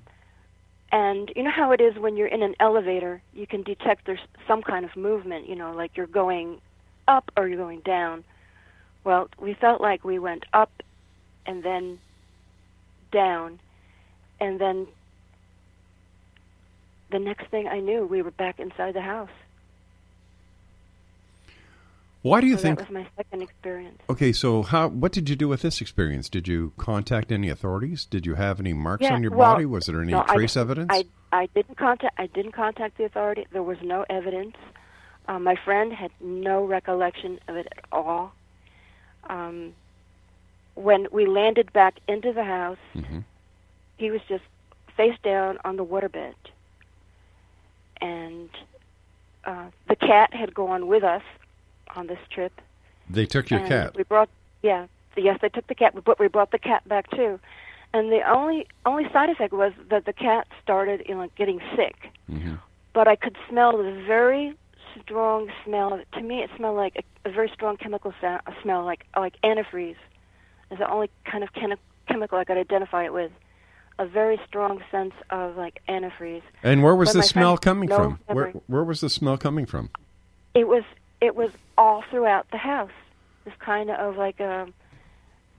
And 0.93 1.33
you 1.35 1.43
know 1.43 1.51
how 1.51 1.73
it 1.73 1.81
is 1.81 1.99
when 1.99 2.17
you're 2.17 2.27
in 2.27 2.43
an 2.43 2.55
elevator, 2.61 3.23
you 3.35 3.47
can 3.47 3.63
detect 3.63 4.07
there's 4.07 4.21
some 4.47 4.63
kind 4.63 4.85
of 4.85 4.95
movement, 4.95 5.49
you 5.49 5.57
know, 5.57 5.73
like 5.73 5.97
you're 5.97 6.07
going 6.07 6.61
up 7.09 7.31
or 7.37 7.49
you're 7.49 7.57
going 7.57 7.81
down. 7.81 8.25
Well, 9.05 9.29
we 9.41 9.55
felt 9.55 9.81
like 9.81 10.05
we 10.05 10.19
went 10.19 10.45
up 10.53 10.71
and 11.47 11.63
then 11.63 11.99
down, 13.11 13.59
and 14.41 14.61
then 14.61 14.87
the 17.11 17.19
next 17.19 17.47
thing 17.51 17.69
I 17.69 17.81
knew, 17.81 18.07
we 18.07 18.23
were 18.23 18.31
back 18.31 18.59
inside 18.59 18.95
the 18.95 19.03
house. 19.03 19.31
Why 22.23 22.41
do 22.41 22.47
you 22.47 22.57
so 22.57 22.63
think? 22.63 22.79
that 22.79 22.89
was 22.89 22.95
my 22.95 23.07
second 23.17 23.43
experience? 23.43 23.99
Okay, 24.09 24.33
so 24.33 24.63
how? 24.63 24.89
What 24.89 25.11
did 25.11 25.29
you 25.29 25.35
do 25.35 25.49
with 25.49 25.63
this 25.63 25.81
experience? 25.81 26.29
Did 26.29 26.47
you 26.47 26.73
contact 26.79 27.33
any 27.33 27.49
authorities? 27.49 28.05
Did 28.05 28.27
you 28.27 28.37
have 28.37 28.61
any 28.61 28.73
marks 28.73 29.03
Yeah, 29.03 29.15
on 29.15 29.23
your 29.23 29.33
well, 29.33 29.55
body? 29.55 29.67
Was 29.67 29.87
there 29.87 30.01
any 30.01 30.13
no, 30.13 30.25
I- 30.29 30.35
trace 30.35 30.57
evidence? 30.57 30.89
I 30.93 31.05
I 31.33 31.47
didn't 31.55 31.77
contact 31.77 32.15
I 32.19 32.27
didn't 32.29 32.53
contact 32.53 32.97
the 32.97 33.05
authority. 33.05 33.47
There 33.51 33.63
was 33.65 33.79
no 33.83 34.05
evidence. 34.09 34.55
Um, 35.27 35.43
my 35.45 35.57
friend 35.65 35.93
had 35.93 36.13
no 36.21 36.65
recollection 36.65 37.41
of 37.49 37.57
it 37.57 37.67
at 37.77 37.85
all. 37.91 38.33
Um, 39.29 39.73
when 40.75 41.07
we 41.13 41.27
landed 41.27 41.73
back 41.73 41.95
into 42.09 42.33
the 42.33 42.45
house, 42.45 42.79
Mhm. 42.95 43.25
he 43.99 44.11
was 44.11 44.21
just 44.29 44.45
face 44.97 45.17
down 45.23 45.59
on 45.65 45.77
the 45.77 45.85
waterbed, 45.85 46.35
and 48.01 48.51
uh, 49.45 49.67
the 49.89 49.97
cat 49.97 50.33
had 50.35 50.55
gone 50.55 50.87
with 50.87 51.03
us 51.03 51.23
on 51.97 52.07
this 52.07 52.19
trip. 52.31 52.61
They 53.11 53.27
took 53.27 53.51
your 53.51 53.61
cat. 53.67 53.97
We 53.97 54.05
brought, 54.05 54.29
yeah, 54.63 54.87
yes, 55.17 55.39
they 55.43 55.49
took 55.49 55.67
the 55.67 55.75
cat, 55.75 55.95
but 56.05 56.19
we 56.19 56.29
brought 56.29 56.51
the 56.53 56.59
cat 56.59 56.87
back 56.89 57.11
too. 57.11 57.39
And 57.95 58.11
the 58.11 58.23
only 58.29 58.67
only 58.87 59.11
side 59.13 59.29
effect 59.29 59.53
was 59.53 59.73
that 59.91 60.07
the 60.07 60.15
cat 60.15 60.47
started, 60.63 61.03
you 61.09 61.15
know, 61.15 61.29
getting 61.37 61.61
sick. 61.77 62.11
Mhm. 62.31 62.59
But 62.95 63.07
I 63.09 63.17
could 63.17 63.37
smell 63.49 63.77
the 63.77 63.93
very 64.07 64.55
strong 65.01 65.51
smell. 65.65 66.01
To 66.13 66.21
me, 66.23 66.43
it 66.43 66.51
smelled 66.57 66.77
like 66.77 66.97
a, 66.97 67.29
a 67.29 67.33
very 67.33 67.51
strong 67.51 67.77
chemical 67.77 68.15
sa- 68.21 68.41
smell, 68.63 68.85
like 68.85 69.05
like 69.17 69.35
antifreeze. 69.43 69.97
Is 70.73 70.79
the 70.79 70.91
only 70.91 71.11
kind 71.25 71.45
of 71.45 71.53
chemi- 71.53 71.77
chemical 72.09 72.39
I 72.39 72.45
could 72.45 72.57
identify 72.57 73.05
it 73.05 73.13
with. 73.13 73.31
A 73.99 74.07
very 74.07 74.41
strong 74.49 74.83
sense 74.91 75.13
of 75.31 75.57
like 75.57 75.81
antifreeze. 75.89 76.43
And 76.63 76.83
where 76.83 76.95
was 76.97 77.11
But 77.11 77.19
the 77.19 77.23
smell 77.25 77.59
coming 77.59 77.89
no 77.91 77.97
from? 77.97 78.19
Where 78.27 78.47
memory. 78.47 78.61
Where 78.67 78.85
was 78.85 79.01
the 79.03 79.11
smell 79.11 79.37
coming 79.37 79.67
from? 79.67 79.91
It 80.55 80.67
was 80.67 80.83
it 81.21 81.37
was 81.37 81.51
all 81.77 82.03
throughout 82.11 82.51
the 82.51 82.57
house. 82.57 82.91
This 83.45 83.55
kind 83.59 83.91
of 83.91 84.17
like 84.17 84.41
a, 84.41 84.67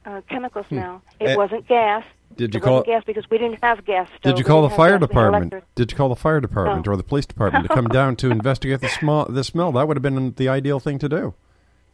a 0.06 0.21
chemical 0.23 0.63
smell. 0.67 1.02
It 1.19 1.30
Eh, 1.30 1.36
wasn't 1.36 1.67
gas. 1.67 2.04
Did 2.36 2.56
you 2.56 2.58
it 2.58 2.63
call? 2.63 2.73
wasn't 2.78 2.88
gas 2.88 3.04
because 3.06 3.30
we 3.30 3.38
didn't 3.38 3.60
have 3.63 3.86
gas. 3.86 4.08
Stove. 4.17 4.21
Did 4.34 4.39
you 4.39 4.43
call 4.45 4.63
the 4.63 4.69
fire 4.69 4.97
gas. 4.97 5.02
We 5.02 5.04
had 5.04 5.08
department? 5.10 5.63
Did 5.76 5.91
you 5.91 5.97
call 5.97 6.10
the 6.10 6.15
fire 6.15 6.41
department 6.41 6.88
No. 6.88 6.93
or 6.93 6.97
the 6.97 7.04
police 7.04 7.28
department 7.28 7.67
to 7.67 7.73
come 7.73 7.88
down 7.88 8.15
to 8.17 8.32
investigate 8.32 8.82
the 8.82 8.89
smell? 8.89 9.26
The 9.30 9.43
smell 9.43 9.71
that 9.73 9.88
would 9.88 9.95
have 9.95 10.02
been 10.02 10.34
the 10.34 10.49
ideal 10.49 10.80
thing 10.80 10.97
to 10.99 11.08
do. 11.08 11.34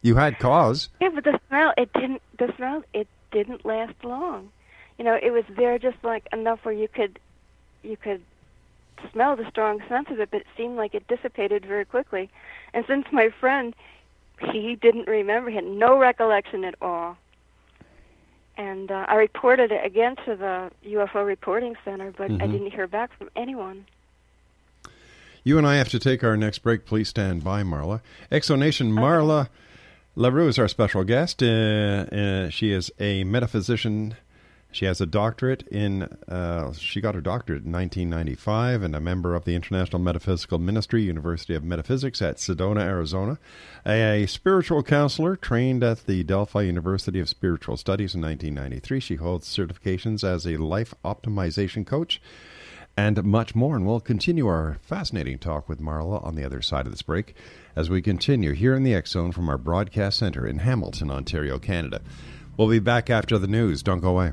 You 0.02 0.16
had 0.16 0.38
cause. 0.38 0.88
Yeah, 1.00 1.10
but 1.14 1.24
the 1.24 1.38
smell 1.48 1.72
it 1.76 1.92
didn't. 1.92 2.22
The 2.38 2.52
smell 2.56 2.82
it 2.94 3.06
didn't 3.32 3.64
last 3.64 3.94
long. 4.02 4.50
You 4.98 5.04
know, 5.04 5.14
it 5.20 5.30
was 5.30 5.44
there 5.56 5.78
just 5.78 5.96
like 6.02 6.26
enough 6.32 6.60
where 6.64 6.74
you 6.74 6.88
could, 6.88 7.18
you 7.82 7.96
could 7.96 8.22
smell 9.12 9.34
the 9.36 9.48
strong 9.48 9.80
sense 9.88 10.08
of 10.10 10.20
it, 10.20 10.30
but 10.30 10.42
it 10.42 10.46
seemed 10.56 10.76
like 10.76 10.94
it 10.94 11.06
dissipated 11.08 11.64
very 11.64 11.84
quickly. 11.84 12.28
And 12.74 12.84
since 12.86 13.06
my 13.10 13.30
friend, 13.40 13.74
he 14.52 14.76
didn't 14.76 15.06
remember, 15.08 15.48
he 15.50 15.56
had 15.56 15.64
no 15.64 15.98
recollection 15.98 16.64
at 16.64 16.74
all. 16.82 17.16
And 18.58 18.90
uh, 18.90 19.06
I 19.08 19.14
reported 19.14 19.72
it 19.72 19.84
again 19.86 20.16
to 20.26 20.36
the 20.36 20.70
UFO 20.90 21.26
reporting 21.26 21.76
center, 21.84 22.10
but 22.10 22.30
I 22.30 22.34
Mhm. 22.34 22.52
didn't 22.52 22.70
hear 22.72 22.86
back 22.86 23.10
from 23.16 23.30
anyone. 23.34 23.86
You 25.44 25.56
and 25.56 25.66
I 25.66 25.76
have 25.76 25.88
to 25.90 25.98
take 25.98 26.22
our 26.22 26.36
next 26.36 26.58
break. 26.58 26.84
Please 26.84 27.08
stand 27.08 27.42
by, 27.42 27.62
Marla. 27.62 28.02
Exonation 28.30 28.92
Marla 28.92 29.48
LaRue 30.16 30.48
is 30.48 30.58
our 30.58 30.68
special 30.68 31.04
guest. 31.04 31.42
Uh, 31.42 31.46
uh, 31.46 32.48
she 32.48 32.72
is 32.72 32.90
a 32.98 33.22
metaphysician. 33.24 34.16
She 34.72 34.84
has 34.84 35.00
a 35.00 35.06
doctorate 35.06 35.66
in, 35.68 36.02
uh, 36.28 36.72
she 36.72 37.00
got 37.00 37.14
her 37.14 37.20
doctorate 37.20 37.64
in 37.64 37.72
1995 37.72 38.82
and 38.82 38.94
a 38.94 39.00
member 39.00 39.34
of 39.34 39.44
the 39.44 39.54
International 39.54 40.00
Metaphysical 40.00 40.58
Ministry, 40.58 41.02
University 41.02 41.54
of 41.54 41.64
Metaphysics 41.64 42.22
at 42.22 42.36
Sedona, 42.36 42.80
Arizona. 42.80 43.38
A 43.84 44.26
spiritual 44.26 44.82
counselor 44.82 45.36
trained 45.36 45.82
at 45.82 46.06
the 46.06 46.22
Delphi 46.22 46.62
University 46.62 47.18
of 47.18 47.28
Spiritual 47.28 47.76
Studies 47.76 48.14
in 48.14 48.20
1993. 48.20 49.00
She 49.00 49.16
holds 49.16 49.48
certifications 49.48 50.22
as 50.22 50.46
a 50.46 50.56
life 50.56 50.94
optimization 51.04 51.84
coach 51.84 52.20
and 53.06 53.24
much 53.24 53.54
more. 53.54 53.76
And 53.76 53.86
we'll 53.86 54.00
continue 54.00 54.46
our 54.46 54.78
fascinating 54.82 55.38
talk 55.38 55.68
with 55.68 55.80
Marla 55.80 56.22
on 56.24 56.34
the 56.34 56.44
other 56.44 56.60
side 56.60 56.84
of 56.86 56.92
this 56.92 57.02
break 57.02 57.34
as 57.74 57.88
we 57.88 58.02
continue 58.02 58.52
here 58.52 58.74
in 58.74 58.82
the 58.82 58.94
X 58.94 59.12
Zone 59.12 59.32
from 59.32 59.48
our 59.48 59.56
broadcast 59.56 60.18
center 60.18 60.46
in 60.46 60.58
Hamilton, 60.58 61.10
Ontario, 61.10 61.58
Canada. 61.58 62.02
We'll 62.58 62.68
be 62.68 62.78
back 62.78 63.08
after 63.08 63.38
the 63.38 63.46
news. 63.46 63.82
Don't 63.82 64.00
go 64.00 64.10
away. 64.10 64.32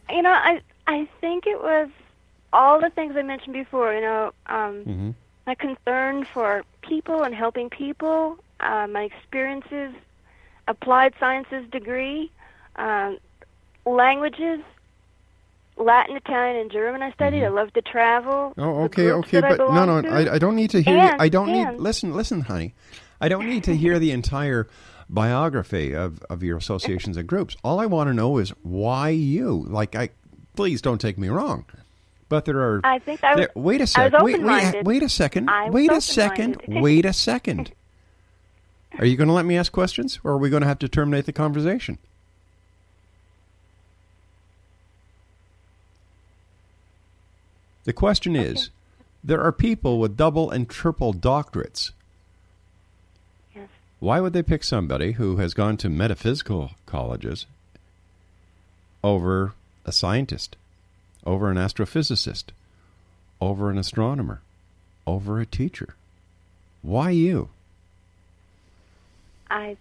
You 0.09 0.22
know, 0.22 0.31
I 0.33 0.61
I 0.87 1.09
think 1.20 1.46
it 1.46 1.61
was 1.62 1.88
all 2.55 2.81
the 2.81 2.90
things 2.90 3.16
I 3.16 3.22
mentioned 3.22 3.52
before. 3.52 3.92
You 3.92 4.00
know, 4.00 4.33
um, 4.46 4.85
Mm-hmm. 4.87 5.11
my 5.46 5.55
concern 5.57 6.24
for 6.24 6.64
people 6.81 7.22
and 7.22 7.35
helping 7.35 7.68
people, 7.68 8.38
uh, 8.61 8.87
my 8.90 9.02
experiences, 9.02 9.92
applied 10.68 11.14
sciences 11.18 11.68
degree, 11.70 12.31
um, 12.77 13.18
languages, 13.85 14.61
Latin, 15.77 16.16
Italian, 16.16 16.57
and 16.57 16.70
German. 16.70 17.03
I 17.03 17.11
studied. 17.12 17.44
I 17.44 17.48
love 17.48 17.72
to 17.72 17.83
travel. 17.83 18.53
Oh, 18.59 18.85
okay, 18.85 19.11
okay, 19.11 19.40
but 19.40 19.59
no, 19.59 20.01
no. 20.01 20.09
I, 20.09 20.35
I 20.35 20.38
don't 20.38 20.55
need 20.57 20.70
to 20.70 20.83
hear. 20.83 20.96
And- 20.96 21.18
the, 21.18 21.22
I 21.22 21.29
don't 21.29 21.48
and- 21.51 21.77
need. 21.77 21.81
Listen, 21.81 22.14
listen, 22.14 22.42
honey. 22.42 22.75
I 23.20 23.29
don't 23.29 23.48
need 23.48 23.64
to 23.64 23.77
hear 23.77 23.98
the 23.98 24.11
entire 24.11 24.68
biography 25.09 25.94
of, 25.94 26.20
of 26.29 26.42
your 26.42 26.57
associations 26.57 27.16
and 27.16 27.29
groups. 27.29 27.57
All 27.62 27.79
I 27.79 27.87
want 27.87 28.09
to 28.09 28.14
know 28.14 28.38
is 28.38 28.51
why 28.62 29.11
you. 29.11 29.64
Like, 29.68 29.94
I 29.94 30.11
please 30.57 30.83
don't 30.83 31.01
take 31.01 31.18
me 31.18 31.29
wrong, 31.29 31.64
but 32.29 32.44
there 32.44 32.59
are. 32.59 32.81
I 32.85 32.98
think 32.98 33.22
I 33.25 33.35
was- 33.35 33.38
there- 33.38 33.51
wait 33.55 33.81
a 33.81 33.87
second. 33.87 34.22
Wait, 34.22 34.42
wait, 34.42 34.85
wait 34.85 35.03
a 35.03 35.09
second. 35.09 35.48
Wait 35.70 35.90
a 35.92 36.01
second. 36.01 36.61
Wait 36.68 37.05
a 37.05 37.12
second. 37.12 37.72
Are 38.98 39.07
you 39.07 39.16
going 39.16 39.28
to 39.28 39.35
let 39.35 39.46
me 39.46 39.57
ask 39.57 39.72
questions, 39.72 40.20
or 40.22 40.33
are 40.33 40.38
we 40.38 40.50
going 40.50 40.62
to 40.62 40.68
have 40.68 40.78
to 40.81 40.88
terminate 40.88 41.24
the 41.26 41.33
conversation? 41.33 41.98
The 47.85 47.92
question 47.92 48.37
is 48.37 48.70
there 49.24 49.40
are 49.40 49.52
people 49.52 49.98
with 49.98 50.16
double 50.16 50.50
and 50.50 50.68
triple 50.68 51.12
doctorates. 51.12 51.92
Yes. 53.55 53.68
Why 53.98 54.20
would 54.20 54.33
they 54.33 54.42
pick 54.42 54.62
somebody 54.62 55.12
who 55.12 55.37
has 55.37 55.55
gone 55.55 55.76
to 55.78 55.88
metaphysical 55.88 56.72
colleges 56.87 57.46
over 59.02 59.55
a 59.85 59.90
scientist, 59.90 60.57
over 61.26 61.50
an 61.50 61.57
astrophysicist, 61.57 62.50
over 63.40 63.70
an 63.70 63.78
astronomer, 63.78 64.42
over 65.07 65.40
a 65.40 65.46
teacher? 65.46 65.96
Why 66.83 67.11
you? 67.11 67.48
I 69.53 69.77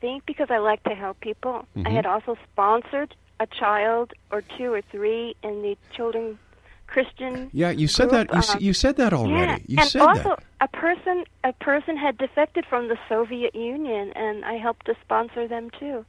think 0.00 0.24
because 0.26 0.50
I 0.50 0.58
like 0.58 0.82
to 0.84 0.94
help 0.94 1.20
people. 1.20 1.66
I 1.76 1.80
Mhm. 1.80 1.92
had 1.94 2.06
also 2.06 2.36
sponsored 2.52 3.14
a 3.40 3.46
child 3.46 4.12
or 4.30 4.42
two 4.56 4.72
or 4.72 4.82
three 4.82 5.34
in 5.42 5.62
the 5.62 5.76
children 5.96 6.38
Christian. 6.86 7.50
Yeah, 7.52 7.70
you 7.70 7.86
said 7.86 8.08
group, 8.10 8.28
that. 8.28 8.32
You, 8.34 8.38
s- 8.38 8.54
um, 8.54 8.60
you 8.60 8.72
said 8.72 8.96
that 8.96 9.12
already. 9.12 9.52
Yeah, 9.52 9.58
You 9.68 9.78
and 9.80 9.88
said 9.88 10.02
also 10.02 10.30
that. 10.30 10.44
a 10.60 10.68
person 10.68 11.24
a 11.44 11.52
person 11.52 11.96
had 11.96 12.18
defected 12.18 12.64
from 12.66 12.88
the 12.88 12.98
Soviet 13.08 13.54
Union, 13.54 14.12
and 14.14 14.44
I 14.44 14.54
helped 14.66 14.86
to 14.86 14.94
sponsor 15.04 15.46
them 15.46 15.70
too. 15.70 16.04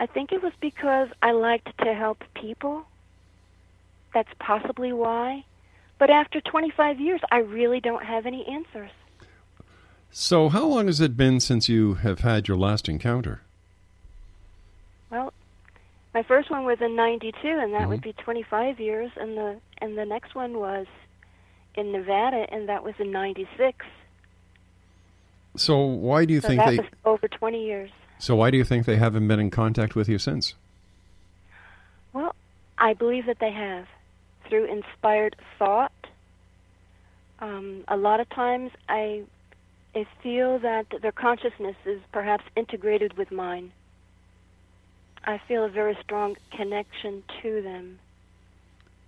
I 0.00 0.06
think 0.06 0.32
it 0.32 0.42
was 0.42 0.52
because 0.60 1.08
I 1.22 1.30
liked 1.32 1.70
to 1.84 1.94
help 1.94 2.18
people. 2.34 2.84
That's 4.14 4.32
possibly 4.38 4.92
why. 4.92 5.44
But 5.98 6.10
after 6.10 6.40
25 6.40 7.00
years, 7.00 7.20
I 7.30 7.38
really 7.38 7.80
don't 7.80 8.04
have 8.04 8.26
any 8.26 8.44
answers. 8.46 8.90
So, 10.14 10.48
how 10.48 10.64
long 10.66 10.86
has 10.86 11.00
it 11.00 11.16
been 11.16 11.40
since 11.40 11.68
you 11.68 11.94
have 11.94 12.20
had 12.20 12.46
your 12.46 12.56
last 12.56 12.88
encounter? 12.88 13.40
Well, 15.10 15.32
my 16.14 16.22
first 16.24 16.50
one 16.50 16.64
was 16.64 16.80
in 16.80 16.96
'92, 16.96 17.38
and 17.44 17.74
that 17.74 17.88
Mhm. 17.88 17.88
would 17.88 18.02
be 18.02 18.12
25 18.14 18.80
years, 18.80 19.12
and 19.16 19.36
the 19.36 19.60
and 19.78 19.96
the 19.98 20.04
next 20.06 20.34
one 20.34 20.58
was 20.58 20.86
in 21.74 21.92
Nevada, 21.92 22.46
and 22.50 22.68
that 22.68 22.84
was 22.84 22.94
in 22.98 23.12
'96. 23.12 23.86
So, 25.56 25.78
why 25.84 26.24
do 26.24 26.34
you 26.34 26.40
So 26.42 26.48
think 26.48 26.64
they? 26.64 26.80
over 27.04 27.28
20 27.28 27.64
years. 27.64 27.90
So, 28.18 28.36
why 28.36 28.50
do 28.50 28.56
you 28.56 28.64
think 28.64 28.86
they 28.86 28.96
haven't 28.96 29.28
been 29.28 29.38
in 29.40 29.50
contact 29.50 29.94
with 29.94 30.08
you 30.08 30.18
since? 30.18 30.54
Well, 32.12 32.34
I 32.78 32.94
believe 32.94 33.26
that 33.26 33.38
they 33.38 33.52
have 33.52 33.86
through 34.48 34.64
inspired 34.64 35.36
thought. 35.58 35.92
Um, 37.40 37.84
a 37.88 37.96
lot 37.96 38.20
of 38.20 38.28
times, 38.30 38.70
I 38.88 39.24
I 39.94 40.06
feel 40.22 40.58
that 40.60 40.86
their 41.02 41.12
consciousness 41.12 41.76
is 41.84 42.00
perhaps 42.12 42.44
integrated 42.56 43.16
with 43.18 43.30
mine. 43.30 43.72
I 45.24 45.38
feel 45.46 45.64
a 45.64 45.68
very 45.68 45.96
strong 46.02 46.36
connection 46.50 47.22
to 47.42 47.62
them. 47.62 47.98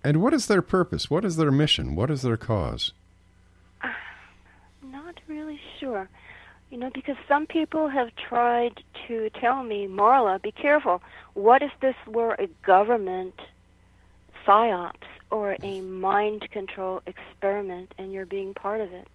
And 0.03 0.21
what 0.21 0.33
is 0.33 0.45
their 0.45 0.61
purpose? 0.61 1.09
What 1.09 1.25
is 1.25 1.35
their 1.35 1.51
mission? 1.51 1.95
What 1.95 2.11
is 2.11 2.21
their 2.21 2.37
cause? 2.37 2.93
Not 4.83 5.19
really 5.27 5.59
sure. 5.79 6.07
You 6.69 6.77
know, 6.77 6.91
because 6.93 7.17
some 7.27 7.47
people 7.47 7.89
have 7.89 8.09
tried 8.15 8.83
to 9.07 9.29
tell 9.31 9.63
me, 9.63 9.87
Marla, 9.87 10.41
be 10.41 10.51
careful. 10.51 11.01
What 11.33 11.61
if 11.63 11.71
this 11.81 11.95
were 12.05 12.33
a 12.33 12.47
government 12.63 13.39
psyops 14.45 15.07
or 15.31 15.57
a 15.63 15.81
mind 15.81 16.49
control 16.51 17.01
experiment 17.07 17.93
and 17.97 18.13
you're 18.13 18.25
being 18.25 18.53
part 18.53 18.81
of 18.81 18.93
it? 18.93 19.07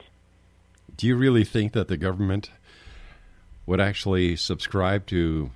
Do 1.00 1.06
you 1.06 1.16
really 1.16 1.44
think 1.44 1.72
that 1.72 1.88
the 1.88 1.96
government 1.96 2.50
would 3.64 3.80
actually 3.80 4.36
subscribe 4.36 5.06
to 5.06 5.50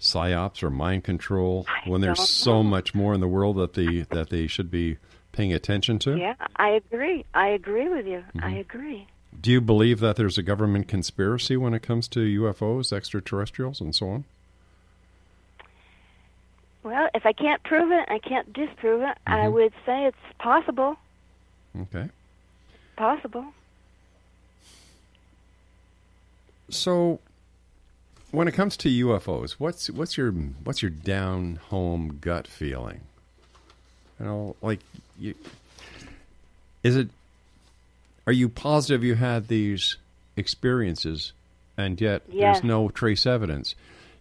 psyops 0.00 0.62
or 0.62 0.70
mind 0.70 1.04
control 1.04 1.66
when 1.84 2.00
there's 2.00 2.26
so 2.26 2.62
much 2.62 2.94
more 2.94 3.12
in 3.12 3.20
the 3.20 3.28
world 3.28 3.56
that 3.56 3.74
the 3.74 4.04
that 4.08 4.30
they 4.30 4.46
should 4.46 4.70
be 4.70 4.96
paying 5.30 5.52
attention 5.52 5.98
to? 5.98 6.16
Yeah, 6.16 6.36
I 6.56 6.70
agree. 6.70 7.26
I 7.34 7.48
agree 7.48 7.90
with 7.90 8.06
you. 8.06 8.24
I 8.36 8.38
Mm-hmm. 8.38 8.56
agree. 8.60 9.06
Do 9.38 9.50
you 9.50 9.60
believe 9.60 10.00
that 10.00 10.16
there's 10.16 10.38
a 10.38 10.42
government 10.42 10.88
conspiracy 10.88 11.58
when 11.58 11.74
it 11.74 11.82
comes 11.82 12.08
to 12.08 12.20
UFOs, 12.20 12.90
extraterrestrials, 12.90 13.82
and 13.82 13.94
so 13.94 14.08
on? 14.08 14.24
Well, 16.82 17.10
if 17.14 17.26
I 17.26 17.34
can't 17.34 17.62
prove 17.62 17.90
it, 17.92 18.06
I 18.08 18.20
can't 18.20 18.50
disprove 18.54 19.02
it. 19.02 19.18
I 19.26 19.48
Mhm. 19.48 19.52
would 19.52 19.72
say 19.84 20.06
it's 20.06 20.38
possible. 20.38 20.96
Okay. 21.78 22.08
Possible. 22.96 23.52
So, 26.70 27.20
when 28.30 28.46
it 28.48 28.52
comes 28.52 28.76
to 28.78 28.88
UFOs, 28.88 29.52
what's 29.52 29.88
what's 29.90 30.16
your 30.16 30.32
what's 30.32 30.82
your 30.82 30.90
down 30.90 31.56
home 31.68 32.18
gut 32.20 32.46
feeling? 32.46 33.00
You 34.20 34.26
know, 34.26 34.56
like 34.62 34.80
you, 35.18 35.34
is 36.82 36.96
it? 36.96 37.08
Are 38.26 38.32
you 38.32 38.48
positive 38.48 39.02
you 39.02 39.14
had 39.14 39.48
these 39.48 39.96
experiences, 40.36 41.32
and 41.76 41.98
yet 42.00 42.22
Yes. 42.28 42.56
there's 42.58 42.64
no 42.64 42.90
trace 42.90 43.24
evidence? 43.26 43.74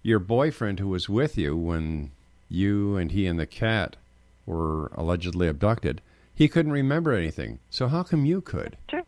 Your 0.03 0.19
boyfriend, 0.19 0.79
who 0.79 0.87
was 0.87 1.09
with 1.09 1.37
you 1.37 1.57
when 1.57 2.11
you 2.49 2.95
and 2.95 3.11
he 3.11 3.25
and 3.27 3.37
the 3.37 3.45
cat 3.45 3.97
were 4.45 4.87
allegedly 4.95 5.49
abducted, 5.49 6.01
he 6.33 6.47
couldn't 6.47 6.71
remember 6.71 7.11
anything. 7.11 7.59
So 7.69 7.89
how 7.89 8.03
come 8.03 8.23
you 8.23 8.39
could? 8.39 8.77
Sure. 8.89 9.03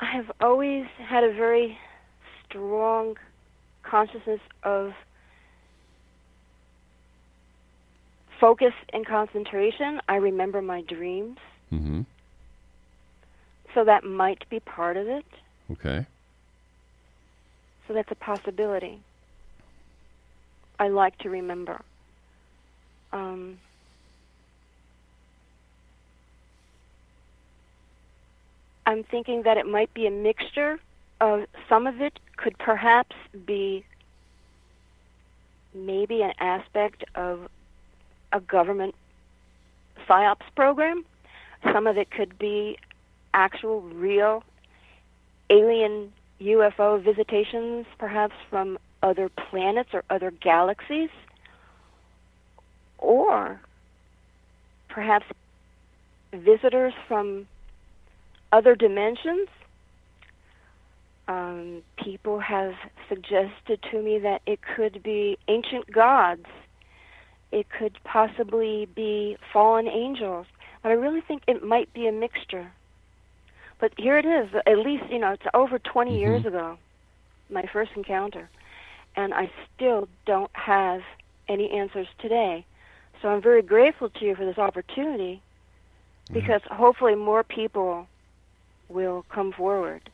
I 0.00 0.06
have 0.16 0.30
always 0.40 0.86
had 0.98 1.24
a 1.24 1.32
very 1.32 1.76
strong 2.48 3.16
consciousness 3.82 4.40
of 4.62 4.92
focus 8.40 8.72
and 8.92 9.06
concentration. 9.06 10.00
I 10.08 10.16
remember 10.16 10.62
my 10.62 10.82
dreams, 10.82 11.38
Mm-hmm. 11.72 12.00
so 13.74 13.84
that 13.84 14.02
might 14.02 14.48
be 14.50 14.58
part 14.58 14.96
of 14.96 15.06
it. 15.06 15.24
Okay. 15.70 16.04
So 17.86 17.94
that's 17.94 18.10
a 18.10 18.16
possibility. 18.16 18.98
I 20.80 20.88
like 20.88 21.16
to 21.18 21.30
remember. 21.30 21.80
Um, 23.12 23.58
I'm 28.90 29.04
thinking 29.04 29.44
that 29.44 29.56
it 29.56 29.66
might 29.66 29.94
be 29.94 30.08
a 30.08 30.10
mixture 30.10 30.80
of 31.20 31.46
some 31.68 31.86
of 31.86 32.00
it 32.00 32.18
could 32.36 32.58
perhaps 32.58 33.14
be 33.46 33.84
maybe 35.72 36.22
an 36.22 36.32
aspect 36.40 37.04
of 37.14 37.48
a 38.32 38.40
government 38.40 38.96
psyops 40.08 40.42
program. 40.56 41.04
Some 41.72 41.86
of 41.86 41.98
it 41.98 42.10
could 42.10 42.36
be 42.36 42.78
actual, 43.32 43.80
real 43.80 44.42
alien 45.50 46.12
UFO 46.40 47.00
visitations, 47.00 47.86
perhaps 47.96 48.34
from 48.50 48.76
other 49.04 49.28
planets 49.28 49.90
or 49.92 50.02
other 50.10 50.32
galaxies, 50.32 51.10
or 52.98 53.60
perhaps 54.88 55.26
visitors 56.32 56.92
from 57.06 57.46
other 58.52 58.74
dimensions. 58.74 59.48
Um, 61.28 61.82
people 62.02 62.40
have 62.40 62.72
suggested 63.08 63.80
to 63.90 64.02
me 64.02 64.18
that 64.18 64.42
it 64.46 64.60
could 64.76 65.02
be 65.02 65.38
ancient 65.48 65.90
gods. 65.92 66.46
It 67.52 67.66
could 67.70 67.96
possibly 68.04 68.88
be 68.94 69.36
fallen 69.52 69.86
angels. 69.86 70.46
But 70.82 70.90
I 70.90 70.92
really 70.92 71.20
think 71.20 71.42
it 71.46 71.62
might 71.62 71.92
be 71.92 72.06
a 72.06 72.12
mixture. 72.12 72.72
But 73.80 73.92
here 73.96 74.18
it 74.18 74.26
is. 74.26 74.50
At 74.66 74.78
least, 74.78 75.04
you 75.10 75.18
know, 75.18 75.32
it's 75.32 75.42
over 75.54 75.78
20 75.78 76.18
years 76.18 76.44
ago, 76.44 76.78
my 77.48 77.64
first 77.72 77.92
encounter. 77.96 78.48
And 79.16 79.32
I 79.32 79.50
still 79.74 80.08
don't 80.26 80.50
have 80.54 81.00
any 81.48 81.70
answers 81.70 82.06
today. 82.20 82.64
So 83.20 83.28
I'm 83.28 83.42
very 83.42 83.62
grateful 83.62 84.08
to 84.08 84.24
you 84.24 84.34
for 84.34 84.44
this 84.44 84.58
opportunity 84.58 85.42
because 86.32 86.62
hopefully 86.70 87.14
more 87.14 87.42
people 87.42 88.06
will 88.90 89.24
come 89.28 89.52
forward 89.52 90.10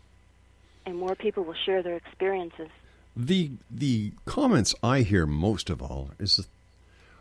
and 0.84 0.96
more 0.96 1.14
people 1.14 1.44
will 1.44 1.54
share 1.64 1.82
their 1.82 1.96
experiences. 1.96 2.68
The 3.16 3.52
the 3.70 4.12
comments 4.24 4.74
I 4.82 5.00
hear 5.00 5.26
most 5.26 5.70
of 5.70 5.82
all 5.82 6.10
is 6.18 6.46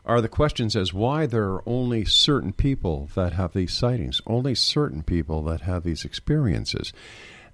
are 0.06 0.22
the 0.22 0.30
questions 0.30 0.76
as 0.76 0.94
why 0.94 1.26
there 1.26 1.46
are 1.46 1.64
only 1.68 2.06
certain 2.06 2.54
people 2.54 3.10
that 3.16 3.34
have 3.34 3.54
these 3.54 3.74
sightings, 3.74 4.22
only 4.28 4.54
certain 4.54 5.02
people 5.02 5.42
that 5.44 5.62
have 5.62 5.84
these 5.84 6.06
experiences. 6.06 6.94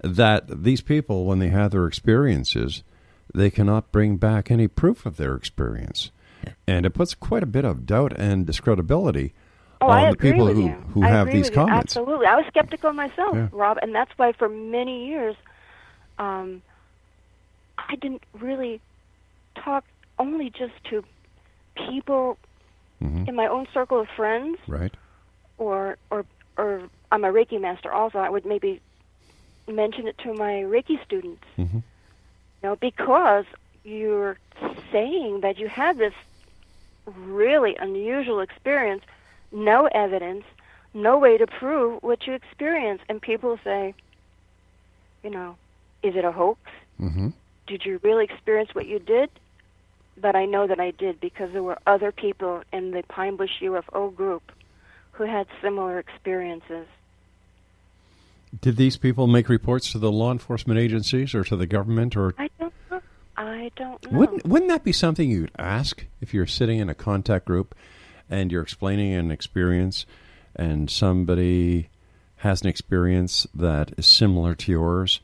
That 0.02 0.62
these 0.62 0.82
people, 0.82 1.24
when 1.24 1.38
they 1.38 1.48
have 1.48 1.70
their 1.70 1.86
experiences, 1.86 2.82
they 3.32 3.48
cannot 3.48 3.92
bring 3.92 4.16
back 4.16 4.50
any 4.50 4.68
proof 4.68 5.06
of 5.06 5.16
their 5.16 5.34
experience. 5.34 6.10
And 6.66 6.84
it 6.84 6.90
puts 6.90 7.14
quite 7.14 7.42
a 7.42 7.46
bit 7.46 7.64
of 7.64 7.86
doubt 7.86 8.12
and 8.18 8.44
discredibility 8.44 9.32
Oh, 9.82 9.88
on 9.90 10.10
the 10.10 10.16
people 10.16 10.46
who, 10.46 10.62
you. 10.64 10.68
who 10.94 11.02
I 11.02 11.08
have 11.08 11.26
these 11.26 11.46
with 11.46 11.50
you. 11.50 11.54
comments. 11.56 11.96
Absolutely, 11.96 12.26
I 12.26 12.36
was 12.36 12.44
skeptical 12.46 12.92
myself, 12.92 13.34
Yeah. 13.34 13.48
Rob, 13.52 13.78
and 13.82 13.94
that's 13.94 14.12
why 14.16 14.32
for 14.32 14.48
many 14.48 15.06
years, 15.08 15.36
um, 16.18 16.62
I 17.78 17.96
didn't 17.96 18.22
really 18.32 18.80
talk 19.56 19.84
only 20.18 20.50
just 20.50 20.74
to 20.90 21.04
people 21.74 22.38
Mhm. 23.02 23.28
in 23.28 23.34
my 23.34 23.46
own 23.46 23.66
circle 23.74 23.98
of 24.00 24.08
friends, 24.10 24.58
Right. 24.68 24.94
or 25.58 25.96
or 26.10 26.24
or 26.58 26.82
I'm 27.10 27.24
a 27.24 27.32
Reiki 27.32 27.60
master. 27.60 27.90
Also, 27.92 28.18
I 28.18 28.28
would 28.28 28.44
maybe 28.46 28.80
mention 29.66 30.06
it 30.06 30.16
to 30.18 30.32
my 30.34 30.62
Reiki 30.62 31.02
students. 31.04 31.44
Mhm. 31.58 31.74
You 31.74 31.82
know, 32.62 32.76
because 32.76 33.46
you're 33.84 34.38
saying 34.92 35.40
that 35.40 35.58
you 35.58 35.66
had 35.68 35.96
this 35.98 36.14
really 37.06 37.74
unusual 37.76 38.40
experience, 38.40 39.02
no 39.52 39.86
evidence, 39.86 40.44
no 40.94 41.18
way 41.18 41.38
to 41.38 41.46
prove 41.46 42.02
what 42.02 42.26
you 42.26 42.34
experience. 42.34 43.00
and 43.08 43.20
people 43.20 43.58
say, 43.64 43.94
you 45.22 45.30
know, 45.30 45.56
is 46.02 46.16
it 46.16 46.24
a 46.24 46.32
hoax? 46.32 46.60
Mm-hmm. 47.00 47.28
Did 47.66 47.84
you 47.84 48.00
really 48.02 48.24
experience 48.24 48.74
what 48.74 48.86
you 48.86 48.98
did? 48.98 49.30
But 50.20 50.36
I 50.36 50.44
know 50.44 50.66
that 50.66 50.78
I 50.78 50.90
did 50.90 51.20
because 51.20 51.52
there 51.52 51.62
were 51.62 51.78
other 51.86 52.12
people 52.12 52.62
in 52.72 52.90
the 52.90 53.02
Pine 53.08 53.36
Bush 53.36 53.50
UFO 53.62 54.14
group 54.14 54.52
who 55.12 55.24
had 55.24 55.46
similar 55.62 55.98
experiences. 55.98 56.86
Did 58.60 58.76
these 58.76 58.96
people 58.96 59.26
make 59.26 59.48
reports 59.48 59.92
to 59.92 59.98
the 59.98 60.12
law 60.12 60.30
enforcement 60.30 60.78
agencies 60.78 61.34
or 61.34 61.44
to 61.44 61.56
the 61.56 61.66
government 61.66 62.16
or 62.16 62.34
I 62.36 62.50
don't 62.58 62.72
know. 62.90 63.00
I 63.36 63.70
don't 63.76 64.12
know. 64.12 64.18
Wouldn't 64.18 64.46
wouldn't 64.46 64.68
that 64.68 64.84
be 64.84 64.92
something 64.92 65.30
you'd 65.30 65.52
ask 65.58 66.04
if 66.20 66.34
you're 66.34 66.46
sitting 66.46 66.78
in 66.78 66.90
a 66.90 66.94
contact 66.94 67.46
group 67.46 67.74
and 68.32 68.50
you're 68.50 68.62
explaining 68.62 69.12
an 69.12 69.30
experience 69.30 70.06
and 70.56 70.90
somebody 70.90 71.88
has 72.36 72.62
an 72.62 72.68
experience 72.68 73.46
that 73.54 73.92
is 73.96 74.06
similar 74.06 74.54
to 74.56 74.72
yours 74.72 75.20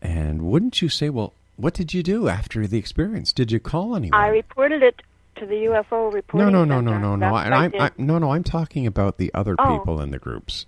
and 0.00 0.42
wouldn't 0.42 0.80
you 0.82 0.88
say, 0.88 1.08
"Well, 1.10 1.32
what 1.56 1.74
did 1.74 1.92
you 1.94 2.02
do 2.02 2.28
after 2.28 2.66
the 2.66 2.78
experience? 2.78 3.32
Did 3.32 3.50
you 3.52 3.60
call 3.60 3.96
anyone?" 3.96 4.18
I 4.20 4.28
reported 4.28 4.82
it 4.82 5.02
to 5.36 5.46
the 5.46 5.64
UFO 5.66 6.12
report. 6.12 6.42
no, 6.42 6.48
no, 6.50 6.64
no, 6.64 6.80
no, 6.80 6.98
no, 6.98 7.16
no. 7.16 7.26
I, 7.26 7.30
what 7.32 7.52
I 7.52 7.64
I'm. 7.64 7.72
I, 7.80 7.90
no, 7.98 8.18
no. 8.18 8.32
I'm 8.32 8.44
talking 8.44 8.86
about 8.86 9.18
the 9.18 9.32
other 9.34 9.56
Oh. 9.58 9.78
people 9.78 10.00
in 10.00 10.10
the 10.10 10.18
groups. 10.18 10.66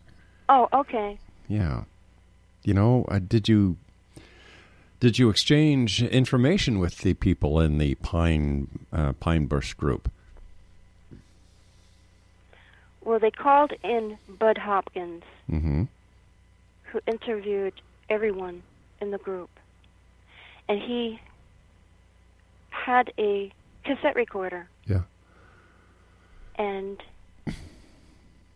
Oh, 0.48 0.68
okay. 0.72 1.18
Yeah. 1.48 1.84
You 2.64 2.74
know, 2.74 3.04
uh, 3.08 3.20
did 3.20 3.48
you 3.48 3.76
did 5.00 5.18
you 5.18 5.28
exchange 5.28 6.02
information 6.02 6.78
with 6.78 6.98
the 6.98 7.14
people 7.14 7.60
in 7.60 7.78
the 7.78 7.94
Pine 7.96 8.68
uh, 8.92 9.12
Pine 9.14 9.46
Bush 9.46 9.74
group? 9.74 10.10
Well, 13.06 13.20
they 13.20 13.30
called 13.30 13.72
in 13.84 14.18
Bud 14.28 14.58
Hopkins, 14.58 15.22
Mm-hmm. 15.48 15.84
who 16.90 17.00
interviewed 17.06 17.74
everyone 18.10 18.64
in 19.00 19.12
the 19.12 19.18
group. 19.18 19.48
And 20.68 20.80
he 20.82 21.20
had 22.70 23.12
a 23.16 23.52
cassette 23.84 24.16
recorder, 24.16 24.68
Yeah. 24.86 25.02
and 26.56 27.00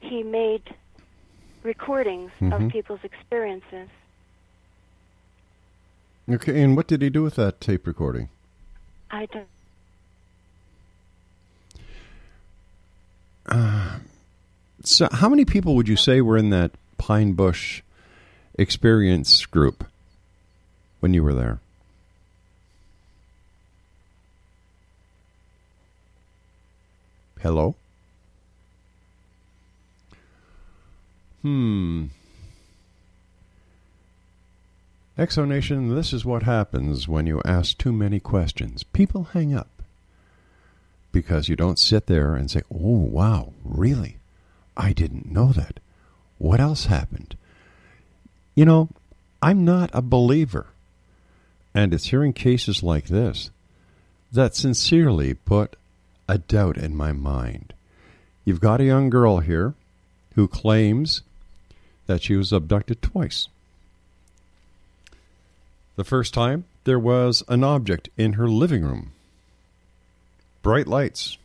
he 0.01 0.25
made 0.25 0.75
recordings 1.63 2.33
Mhm. 2.41 2.53
of 2.67 2.73
people's 2.73 3.05
experiences. 3.05 3.89
Okay, 6.29 6.61
and 6.61 6.75
what 6.77 6.89
did 6.89 7.03
he 7.03 7.11
do 7.11 7.23
with 7.23 7.37
that 7.37 7.61
tape 7.61 7.87
recording? 7.87 8.29
I 9.13 9.27
don't. 9.27 9.47
So, 14.83 15.09
how 15.13 15.29
many 15.29 15.45
people 15.45 15.77
would 15.77 15.89
you 15.89 15.97
say 15.97 16.21
were 16.21 16.39
in 16.39 16.51
that 16.51 16.73
Pine 16.97 17.35
Bush 17.35 17.83
experience 18.55 19.45
group 19.45 19.85
when 21.01 21.13
you 21.13 21.23
were 21.23 21.35
there? 21.35 21.61
Hello? 27.41 27.75
Hmm. 31.43 32.07
Exonation, 35.19 35.95
this 35.95 36.15
is 36.15 36.25
what 36.25 36.45
happens 36.45 37.07
when 37.07 37.27
you 37.27 37.43
ask 37.45 37.77
too 37.77 37.93
many 37.93 38.21
questions. 38.21 38.83
People 38.83 39.25
hang 39.25 39.55
up 39.55 39.69
because 41.13 41.49
you 41.49 41.57
don't 41.57 41.79
sit 41.79 42.07
there 42.07 42.35
and 42.35 42.51
say, 42.51 42.63
oh, 42.73 42.97
wow, 42.97 43.53
really? 43.63 44.20
I 44.81 44.95
didn't 44.95 45.31
know 45.31 45.53
that. 45.53 45.79
What 46.39 46.59
else 46.59 46.87
happened? 46.87 47.37
You 48.55 48.65
know, 48.65 48.89
I'm 49.43 49.63
not 49.63 49.91
a 49.93 50.01
believer. 50.01 50.69
And 51.75 51.93
it's 51.93 52.07
hearing 52.07 52.33
cases 52.33 52.83
like 52.83 53.09
this 53.09 53.51
that 54.33 54.57
sincerely 54.57 55.35
put 55.35 55.77
a 56.27 56.39
doubt 56.39 56.79
in 56.79 56.97
my 56.97 57.13
mind. 57.13 57.75
You've 58.47 58.61
got 58.61 58.81
a 58.81 58.85
young 58.85 59.11
girl 59.11 59.41
here 59.41 59.75
who 60.35 60.49
claims 60.49 61.21
that 62.07 62.23
she 62.23 62.35
was 62.35 62.51
abducted 62.51 63.03
twice. 63.03 63.49
The 65.97 66.05
first 66.05 66.33
time, 66.33 66.65
there 66.85 66.99
was 66.99 67.45
an 67.49 67.63
object 67.65 68.09
in 68.17 68.33
her 68.35 68.49
living 68.49 68.83
room. 68.83 69.13
Bright 70.63 70.87
lights. 70.87 71.37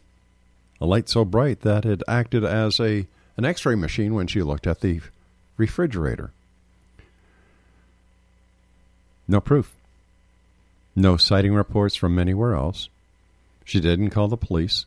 A 0.79 0.85
light 0.85 1.09
so 1.09 1.25
bright 1.25 1.61
that 1.61 1.85
it 1.85 2.01
acted 2.07 2.45
as 2.45 2.79
a 2.79 3.07
an 3.37 3.45
x-ray 3.45 3.75
machine 3.75 4.13
when 4.13 4.27
she 4.27 4.41
looked 4.41 4.67
at 4.67 4.81
the 4.81 5.01
refrigerator. 5.57 6.31
No 9.27 9.41
proof. 9.41 9.73
No 10.95 11.17
sighting 11.17 11.53
reports 11.53 11.95
from 11.95 12.17
anywhere 12.19 12.53
else. 12.53 12.89
She 13.65 13.79
didn't 13.79 14.11
call 14.11 14.27
the 14.27 14.37
police. 14.37 14.85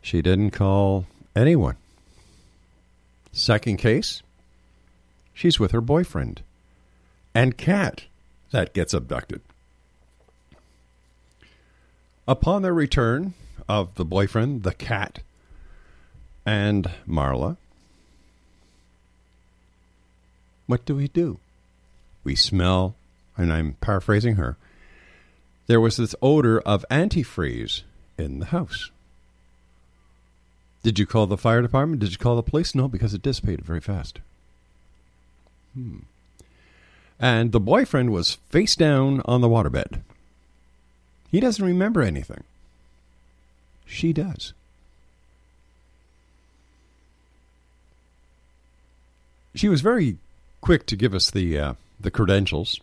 She 0.00 0.22
didn't 0.22 0.50
call 0.50 1.06
anyone. 1.36 1.76
Second 3.32 3.78
case, 3.78 4.22
she's 5.32 5.60
with 5.60 5.70
her 5.70 5.80
boyfriend 5.80 6.42
and 7.34 7.56
cat 7.56 8.04
that 8.50 8.74
gets 8.74 8.92
abducted. 8.92 9.40
Upon 12.26 12.62
the 12.62 12.72
return 12.72 13.34
of 13.68 13.94
the 13.94 14.04
boyfriend, 14.04 14.62
the 14.62 14.74
cat, 14.74 15.20
and 16.44 16.90
Marla, 17.08 17.56
what 20.66 20.84
do 20.84 20.94
we 20.96 21.08
do? 21.08 21.38
We 22.24 22.36
smell, 22.36 22.94
and 23.36 23.52
I'm 23.52 23.74
paraphrasing 23.80 24.36
her, 24.36 24.56
there 25.66 25.80
was 25.80 25.96
this 25.96 26.14
odor 26.20 26.60
of 26.60 26.84
antifreeze 26.90 27.82
in 28.18 28.38
the 28.38 28.46
house. 28.46 28.90
Did 30.82 30.98
you 30.98 31.06
call 31.06 31.26
the 31.26 31.36
fire 31.36 31.62
department? 31.62 32.00
Did 32.00 32.12
you 32.12 32.18
call 32.18 32.36
the 32.36 32.42
police? 32.42 32.74
No, 32.74 32.88
because 32.88 33.14
it 33.14 33.22
dissipated 33.22 33.64
very 33.64 33.80
fast. 33.80 34.18
Hmm. 35.74 35.98
And 37.20 37.52
the 37.52 37.60
boyfriend 37.60 38.10
was 38.10 38.34
face 38.50 38.74
down 38.74 39.22
on 39.24 39.40
the 39.40 39.48
waterbed. 39.48 40.00
He 41.30 41.38
doesn't 41.38 41.64
remember 41.64 42.02
anything. 42.02 42.42
She 43.86 44.12
does. 44.12 44.52
She 49.54 49.68
was 49.68 49.80
very 49.80 50.18
quick 50.60 50.86
to 50.86 50.96
give 50.96 51.14
us 51.14 51.30
the 51.30 51.58
uh, 51.58 51.74
the 52.00 52.10
credentials. 52.10 52.80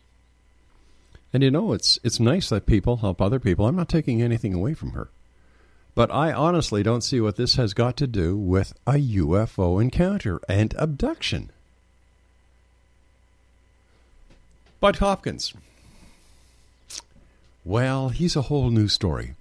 And 1.34 1.44
you 1.44 1.52
know, 1.52 1.74
it's 1.74 2.00
it's 2.04 2.20
nice 2.20 2.50
that 2.50 2.66
people 2.66 2.98
help 2.98 3.22
other 3.22 3.40
people. 3.40 3.66
I'm 3.66 3.76
not 3.76 3.90
taking 3.90 4.22
anything 4.22 4.54
away 4.54 4.74
from 4.74 4.92
her. 4.92 5.10
But 5.96 6.12
I 6.12 6.32
honestly 6.32 6.84
don't 6.84 7.04
see 7.04 7.20
what 7.20 7.36
this 7.36 7.56
has 7.56 7.74
got 7.74 7.98
to 7.98 8.08
do 8.08 8.38
with 8.38 8.74
a 8.88 8.94
UFO 8.94 9.82
encounter 9.82 10.40
and 10.48 10.74
abduction. 10.78 11.52
Bud 14.80 14.98
Hopkins. 14.98 15.54
Well, 17.66 18.10
he's 18.10 18.36
a 18.36 18.44
whole 18.44 18.70
new 18.70 18.88
story. 18.88 19.34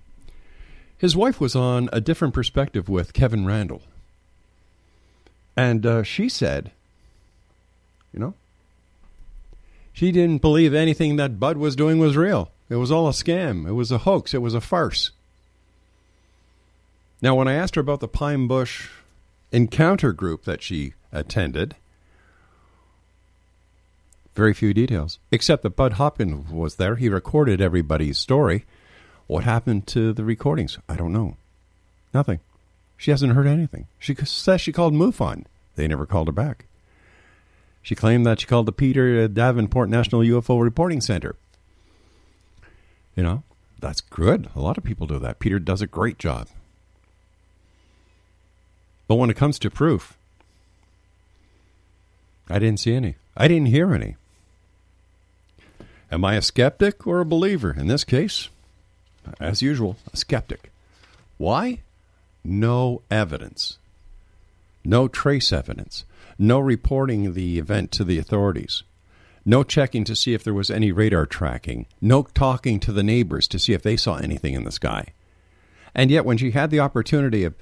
His 0.98 1.16
wife 1.16 1.40
was 1.40 1.54
on 1.54 1.88
a 1.92 2.00
different 2.00 2.34
perspective 2.34 2.88
with 2.88 3.12
Kevin 3.12 3.46
Randle. 3.46 3.82
And 5.56 5.86
uh, 5.86 6.02
she 6.02 6.28
said, 6.28 6.72
you 8.12 8.20
know, 8.20 8.34
she 9.92 10.12
didn't 10.12 10.42
believe 10.42 10.74
anything 10.74 11.16
that 11.16 11.40
Bud 11.40 11.56
was 11.56 11.76
doing 11.76 11.98
was 11.98 12.16
real. 12.16 12.50
It 12.68 12.76
was 12.76 12.92
all 12.92 13.08
a 13.08 13.12
scam. 13.12 13.66
It 13.66 13.72
was 13.72 13.90
a 13.90 13.98
hoax. 13.98 14.34
It 14.34 14.42
was 14.42 14.54
a 14.54 14.60
farce. 14.60 15.10
Now, 17.20 17.34
when 17.34 17.48
I 17.48 17.54
asked 17.54 17.74
her 17.74 17.80
about 17.80 18.00
the 18.00 18.08
Pine 18.08 18.46
Bush 18.46 18.88
encounter 19.50 20.12
group 20.12 20.44
that 20.44 20.62
she 20.62 20.94
attended, 21.10 21.74
very 24.38 24.54
few 24.54 24.72
details, 24.72 25.18
except 25.32 25.64
that 25.64 25.74
Bud 25.74 25.94
Hopkins 25.94 26.48
was 26.48 26.76
there. 26.76 26.94
He 26.94 27.08
recorded 27.08 27.60
everybody's 27.60 28.18
story. 28.18 28.64
What 29.26 29.42
happened 29.42 29.88
to 29.88 30.12
the 30.12 30.22
recordings? 30.22 30.78
I 30.88 30.94
don't 30.94 31.12
know. 31.12 31.36
Nothing. 32.14 32.38
She 32.96 33.10
hasn't 33.10 33.32
heard 33.32 33.48
anything. 33.48 33.88
She 33.98 34.14
says 34.14 34.60
she 34.60 34.70
called 34.70 34.94
MUFON. 34.94 35.44
They 35.74 35.88
never 35.88 36.06
called 36.06 36.28
her 36.28 36.32
back. 36.32 36.66
She 37.88 37.94
claimed 37.94 38.26
that 38.26 38.38
she 38.38 38.46
called 38.46 38.66
the 38.66 38.72
Peter 38.72 39.26
Davenport 39.28 39.88
National 39.88 40.20
UFO 40.20 40.62
Reporting 40.62 41.00
Center. 41.00 41.36
You 43.16 43.22
know, 43.22 43.44
that's 43.80 44.02
good. 44.02 44.50
A 44.54 44.60
lot 44.60 44.76
of 44.76 44.84
people 44.84 45.06
do 45.06 45.18
that. 45.18 45.38
Peter 45.38 45.58
does 45.58 45.80
a 45.80 45.86
great 45.86 46.18
job. 46.18 46.48
But 49.06 49.14
when 49.14 49.30
it 49.30 49.38
comes 49.38 49.58
to 49.60 49.70
proof, 49.70 50.18
I 52.50 52.58
didn't 52.58 52.80
see 52.80 52.92
any. 52.92 53.14
I 53.34 53.48
didn't 53.48 53.68
hear 53.68 53.94
any. 53.94 54.16
Am 56.12 56.26
I 56.26 56.34
a 56.34 56.42
skeptic 56.42 57.06
or 57.06 57.20
a 57.20 57.24
believer? 57.24 57.74
In 57.74 57.86
this 57.86 58.04
case, 58.04 58.50
as 59.40 59.62
usual, 59.62 59.96
a 60.12 60.16
skeptic. 60.18 60.70
Why? 61.38 61.80
No 62.44 63.00
evidence. 63.10 63.78
No 64.84 65.08
trace 65.08 65.54
evidence. 65.54 66.04
No 66.38 66.60
reporting 66.60 67.34
the 67.34 67.58
event 67.58 67.90
to 67.92 68.04
the 68.04 68.18
authorities. 68.18 68.84
No 69.44 69.62
checking 69.62 70.04
to 70.04 70.14
see 70.14 70.34
if 70.34 70.44
there 70.44 70.54
was 70.54 70.70
any 70.70 70.92
radar 70.92 71.26
tracking. 71.26 71.86
No 72.00 72.22
talking 72.22 72.78
to 72.80 72.92
the 72.92 73.02
neighbors 73.02 73.48
to 73.48 73.58
see 73.58 73.72
if 73.72 73.82
they 73.82 73.96
saw 73.96 74.16
anything 74.16 74.54
in 74.54 74.64
the 74.64 74.70
sky. 74.70 75.06
And 75.94 76.10
yet, 76.10 76.24
when 76.24 76.36
she 76.36 76.52
had 76.52 76.70
the 76.70 76.80
opportunity 76.80 77.44
of, 77.44 77.54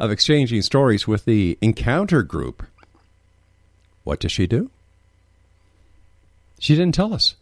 of 0.00 0.10
exchanging 0.10 0.62
stories 0.62 1.06
with 1.06 1.24
the 1.24 1.58
encounter 1.60 2.22
group, 2.22 2.64
what 4.02 4.18
does 4.18 4.32
she 4.32 4.46
do? 4.46 4.70
She 6.58 6.74
didn't 6.74 6.94
tell 6.94 7.12
us. 7.12 7.36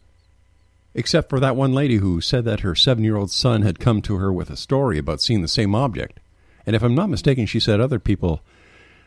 Except 0.94 1.28
for 1.28 1.40
that 1.40 1.56
one 1.56 1.72
lady 1.72 1.96
who 1.96 2.20
said 2.20 2.44
that 2.44 2.60
her 2.60 2.74
seven 2.74 3.04
year 3.04 3.16
old 3.16 3.30
son 3.30 3.62
had 3.62 3.80
come 3.80 4.02
to 4.02 4.16
her 4.16 4.32
with 4.32 4.50
a 4.50 4.56
story 4.56 4.98
about 4.98 5.20
seeing 5.20 5.40
the 5.40 5.48
same 5.48 5.74
object. 5.74 6.20
And 6.66 6.74
if 6.74 6.82
I'm 6.82 6.94
not 6.94 7.10
mistaken, 7.10 7.46
she 7.46 7.60
said 7.60 7.80
other 7.80 7.98
people 7.98 8.42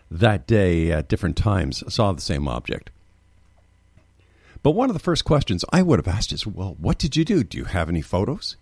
that 0.09 0.47
day 0.47 0.91
at 0.91 1.07
different 1.07 1.37
times 1.37 1.83
saw 1.93 2.11
the 2.11 2.21
same 2.21 2.47
object. 2.47 2.89
But 4.63 4.71
one 4.71 4.89
of 4.89 4.93
the 4.93 4.99
first 4.99 5.25
questions 5.25 5.63
I 5.71 5.81
would 5.81 5.99
have 5.99 6.07
asked 6.07 6.31
is, 6.31 6.47
well, 6.47 6.75
what 6.79 6.97
did 6.97 7.15
you 7.15 7.23
do? 7.23 7.43
Do 7.43 7.57
you 7.57 7.65
have 7.65 7.89
any 7.89 8.01
photos? 8.01 8.55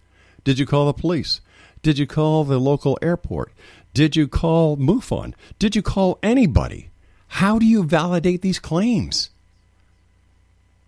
Did 0.43 0.59
you 0.59 0.65
call 0.65 0.85
the 0.85 0.93
police? 0.93 1.41
Did 1.81 1.97
you 1.97 2.07
call 2.07 2.43
the 2.43 2.59
local 2.59 2.97
airport? 3.01 3.51
Did 3.93 4.15
you 4.15 4.27
call 4.27 4.77
MUFON? 4.77 5.33
Did 5.57 5.75
you 5.75 5.81
call 5.81 6.19
anybody? 6.21 6.89
How 7.27 7.57
do 7.59 7.65
you 7.65 7.83
validate 7.83 8.41
these 8.41 8.59
claims? 8.59 9.29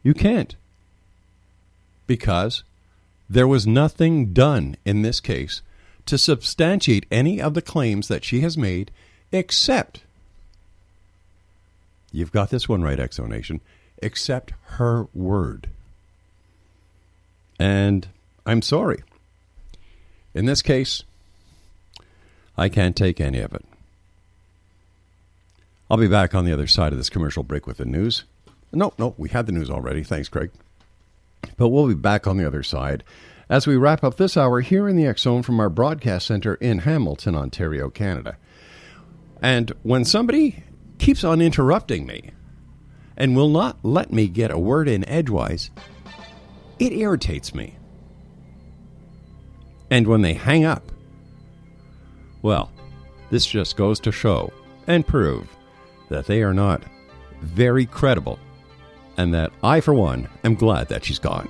You 0.03 0.14
can't. 0.14 0.55
Because 2.05 2.64
there 3.30 3.47
was 3.47 3.68
nothing 3.68 4.34
done 4.34 4.78
in 4.86 5.01
this 5.01 5.20
case 5.20 5.62
to 6.05 6.18
substantiate 6.18 7.05
any 7.12 7.41
of 7.41 7.53
the 7.53 7.62
claims 7.62 8.08
that 8.08 8.24
she 8.24 8.41
has 8.41 8.58
made, 8.58 8.91
except 9.32 10.01
you've 12.18 12.32
got 12.32 12.49
this 12.49 12.68
one 12.68 12.82
right, 12.82 12.99
Exonation, 12.99 13.61
Accept 14.01 14.53
her 14.63 15.07
word. 15.13 15.70
And 17.59 18.07
I'm 18.45 18.61
sorry. 18.61 19.03
In 20.34 20.45
this 20.45 20.61
case, 20.61 21.03
I 22.57 22.70
can't 22.70 22.95
take 22.95 23.20
any 23.22 23.39
of 23.39 23.53
it. 23.53 23.65
I'll 25.89 25.97
be 25.97 26.07
back 26.07 26.36
on 26.36 26.45
the 26.45 26.53
other 26.53 26.68
side 26.68 26.91
of 26.91 26.97
this 26.97 27.09
commercial 27.09 27.43
break 27.43 27.65
with 27.65 27.78
the 27.78 27.86
news. 27.86 28.24
No, 28.72 28.93
no, 28.99 29.15
we 29.18 29.30
had 29.30 29.45
the 29.45 29.51
news 29.51 29.70
already. 29.70 30.03
Thanks, 30.03 30.28
Craig. 30.28 30.51
But 31.55 31.70
we'll 31.70 31.88
be 31.88 31.93
back 31.93 32.28
on 32.28 32.38
the 32.38 32.45
other 32.45 32.63
side 32.63 33.03
as 33.49 33.65
we 33.65 33.78
wrap 33.78 34.03
up 34.03 34.18
this 34.18 34.36
hour 34.36 34.61
here 34.61 34.88
in 34.88 34.95
the 34.95 35.11
Zone 35.18 35.43
from 35.43 35.59
our 35.59 35.70
broadcast 35.70 36.28
center 36.28 36.55
in 36.55 36.80
Hamilton, 36.80 37.36
Ontario, 37.36 37.89
Canada. 37.89 38.38
And 39.41 39.72
when 39.84 40.03
somebody 40.03 40.63
keeps 40.98 41.24
on 41.24 41.41
interrupting 41.41 42.06
me 42.06 42.32
and 43.18 43.36
will 43.36 43.50
not 43.50 43.78
let 43.84 44.14
me 44.14 44.28
get 44.28 44.52
a 44.52 44.60
word 44.60 44.88
in 44.88 45.08
edgewise, 45.10 45.72
it 46.80 46.93
irritates 46.93 47.56
me. 47.56 47.76
And 49.89 50.08
when 50.08 50.22
they 50.22 50.34
hang 50.34 50.66
up, 50.66 50.91
well, 52.41 52.72
this 53.32 53.45
just 53.45 53.76
goes 53.76 54.00
to 54.02 54.12
show 54.12 54.54
and 54.86 55.06
prove 55.06 55.48
that 56.10 56.28
they 56.28 56.43
are 56.43 56.54
not 56.54 56.84
very 57.41 57.86
credible, 57.86 58.39
and 59.18 59.34
that 59.34 59.52
I, 59.64 59.82
for 59.82 59.93
one, 59.93 60.30
am 60.43 60.56
glad 60.56 60.88
that 60.89 61.04
she's 61.06 61.20
gone. 61.20 61.50